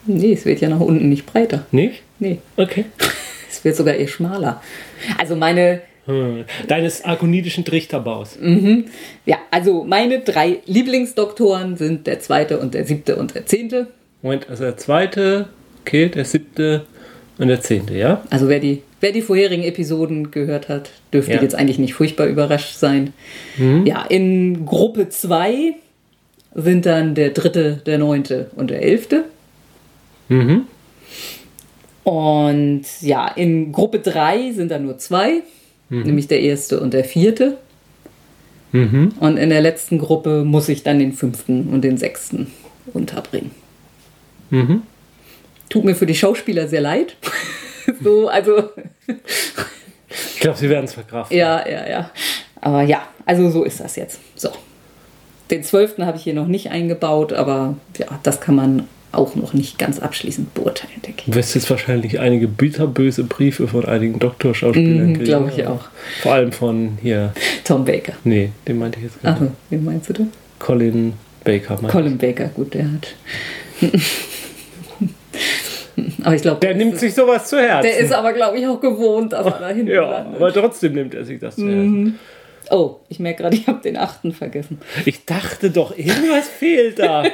[0.07, 1.67] Nee, es wird ja nach unten nicht breiter.
[1.71, 2.03] Nicht?
[2.19, 2.87] Nee, Okay.
[3.51, 4.61] es wird sogar eher schmaler.
[5.19, 6.45] Also meine, Hm.
[6.69, 8.37] Deines arkonidischen Trichterbaus.
[9.27, 13.87] ja, also meine drei Lieblingsdoktoren sind der zweite und der siebte und der zehnte.
[14.23, 15.49] Moment, also der zweite,
[15.81, 16.85] okay, der siebte
[17.39, 18.23] und der zehnte, ja?
[18.31, 21.41] Also wer die, wer die vorherigen Episoden gehört hat, dürfte Ja.
[21.43, 23.15] jetzt eigentlich nicht furchtbar überrascht sein.
[23.85, 25.75] Ja, in Gruppe 2
[26.55, 29.25] sind dann der dritte, der neunte und der elfte.
[30.29, 30.67] Mhm.
[32.05, 35.43] Und ja, in Gruppe 3 sind dann nur zwei,
[35.91, 37.59] nämlich der erste und der vierte.
[38.73, 39.13] Mhm.
[39.19, 42.53] Und in der letzten Gruppe muss ich dann den fünften und den sechsten
[42.93, 43.51] unterbringen.
[44.51, 44.83] Mhm.
[45.69, 47.17] Tut mir für die Schauspieler sehr leid.
[48.03, 48.71] so, also,
[50.09, 51.37] Ich glaube, sie werden es verkraften.
[51.37, 52.11] ja, ja, ja.
[52.61, 54.21] Aber ja, also so ist das jetzt.
[54.37, 54.51] So.
[55.51, 59.53] Den zwölften habe ich hier noch nicht eingebaut, aber ja, das kann man auch noch
[59.55, 61.33] nicht ganz abschließend beurteilen, denke ich.
[61.33, 65.25] Du wirst jetzt wahrscheinlich einige bitterböse Briefe von einigen Doktorschauspielern Mhm, kriegen.
[65.25, 65.89] glaub ich auch.
[66.23, 67.33] Vor allem von hier.
[67.65, 68.13] Tom Baker.
[68.25, 69.43] Nee, den meinte ich jetzt gar nicht.
[69.43, 70.31] Achso, wen meinst du denn?
[70.59, 71.75] Colin Baker.
[71.75, 73.09] meinte Colin Baker, gut, der hat.
[76.23, 77.83] aber ich glaube, Der nimmt sich sowas zu Herzen.
[77.91, 80.37] Der ist aber, glaube ich, auch gewohnt, dass er da hinten ja, landet.
[80.37, 82.19] aber trotzdem nimmt er sich das zu Herzen.
[82.71, 84.81] Oh, ich merke gerade, ich habe den achten vergessen.
[85.05, 87.25] Ich dachte doch, irgendwas fehlt da.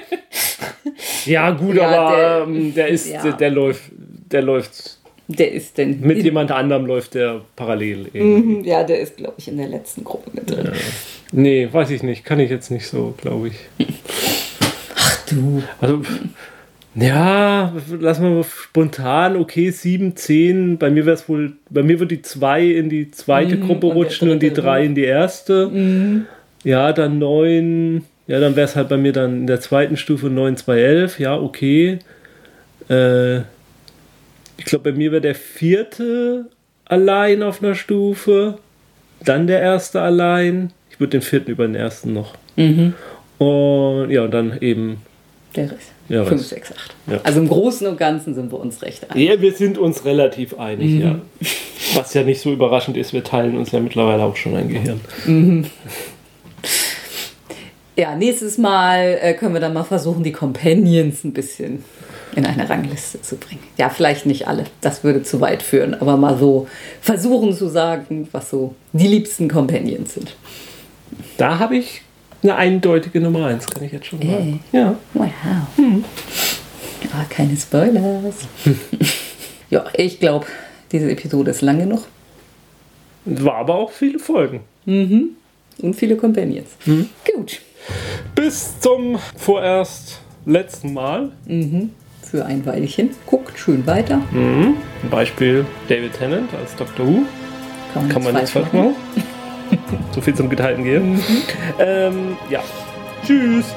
[1.26, 3.22] ja, gut, Ja, aber der- ähm, der ist, ja.
[3.22, 6.00] der, der läuft, der läuft Der ist denn.
[6.00, 8.08] mit jemand anderem läuft der parallel.
[8.12, 8.20] irgendwie.
[8.58, 10.72] Mhm, Ja, der ist, glaube ich, in der letzten Gruppe mit drin.
[11.32, 13.54] Nee, weiß ich nicht, kann ich jetzt nicht so, glaube ich.
[15.28, 15.62] Du.
[15.80, 16.02] Also,
[16.98, 20.78] ja, lass mal spontan, okay, 7, 10.
[20.78, 23.94] Bei mir wäre es wohl, bei mir wird die 2 in die zweite Gruppe und
[23.94, 25.70] der rutschen und die dritte, 3 in die erste.
[26.64, 28.04] Ja, dann 9.
[28.26, 31.20] Ja, dann wäre es halt bei mir dann in der zweiten Stufe 9, 2, 11.
[31.20, 31.98] Ja, okay.
[32.88, 33.38] Äh,
[34.56, 36.46] ich glaube, bei mir wäre der vierte
[36.86, 38.58] allein auf einer Stufe.
[39.24, 40.72] Dann der erste allein.
[40.90, 42.34] Ich würde den vierten über den ersten noch.
[43.38, 45.02] Und ja, und dann eben
[45.54, 45.95] Der Rest.
[46.08, 46.48] Ja, 5, was?
[46.50, 46.94] 6, 8.
[47.08, 47.20] Ja.
[47.24, 49.28] Also im Großen und Ganzen sind wir uns recht einig.
[49.28, 51.20] Ja, wir sind uns relativ einig, ja.
[51.94, 55.00] Was ja nicht so überraschend ist, wir teilen uns ja mittlerweile auch schon ein Gehirn.
[57.96, 61.82] Ja, nächstes Mal äh, können wir dann mal versuchen, die Companions ein bisschen
[62.34, 63.62] in eine Rangliste zu bringen.
[63.78, 66.66] Ja, vielleicht nicht alle, das würde zu weit führen, aber mal so
[67.00, 70.36] versuchen zu sagen, was so die liebsten Companions sind.
[71.38, 72.02] Da habe ich
[72.42, 74.60] eine eindeutige Nummer 1, kann ich jetzt schon sagen.
[74.72, 74.96] Ja.
[75.14, 75.30] Wow.
[77.02, 78.48] Ja, keine Spoilers.
[79.70, 80.46] ja, ich glaube,
[80.92, 82.06] diese Episode ist lang genug.
[83.24, 84.60] Es war aber auch viele Folgen.
[84.86, 86.68] Und viele Companions.
[86.84, 87.60] Gut.
[88.34, 91.32] Bis zum vorerst letzten Mal.
[92.22, 93.10] Für ein Weilchen.
[93.26, 94.20] Guckt schön weiter.
[94.30, 97.06] Zum Beispiel David Tennant als Dr.
[97.06, 97.22] Who.
[98.08, 98.94] Kann man nichts falsch machen.
[100.12, 101.20] so viel zum geteilten Gehirn.
[101.78, 102.60] Ähm, ja,
[103.24, 103.74] Tschüss.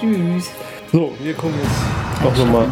[0.00, 0.50] Tschüss.
[0.92, 2.66] So, wir gucken jetzt auch nochmal.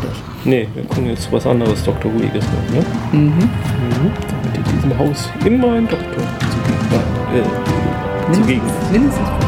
[0.44, 2.10] Nee, wir gucken jetzt was anderes Dr.
[2.12, 2.84] Ruhiges noch, ne?
[3.12, 3.26] Mhm.
[3.26, 4.12] Mhm.
[4.28, 7.42] Damit in diesem Haus immer ein Doktor zugegen.
[8.30, 8.62] Äh, zugegen.
[8.92, 9.39] Mindestens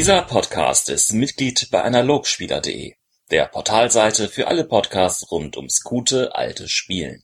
[0.00, 2.94] Dieser Podcast ist Mitglied bei Analogspieler.de,
[3.30, 7.18] der Portalseite für alle Podcasts rund ums gute alte Spielen.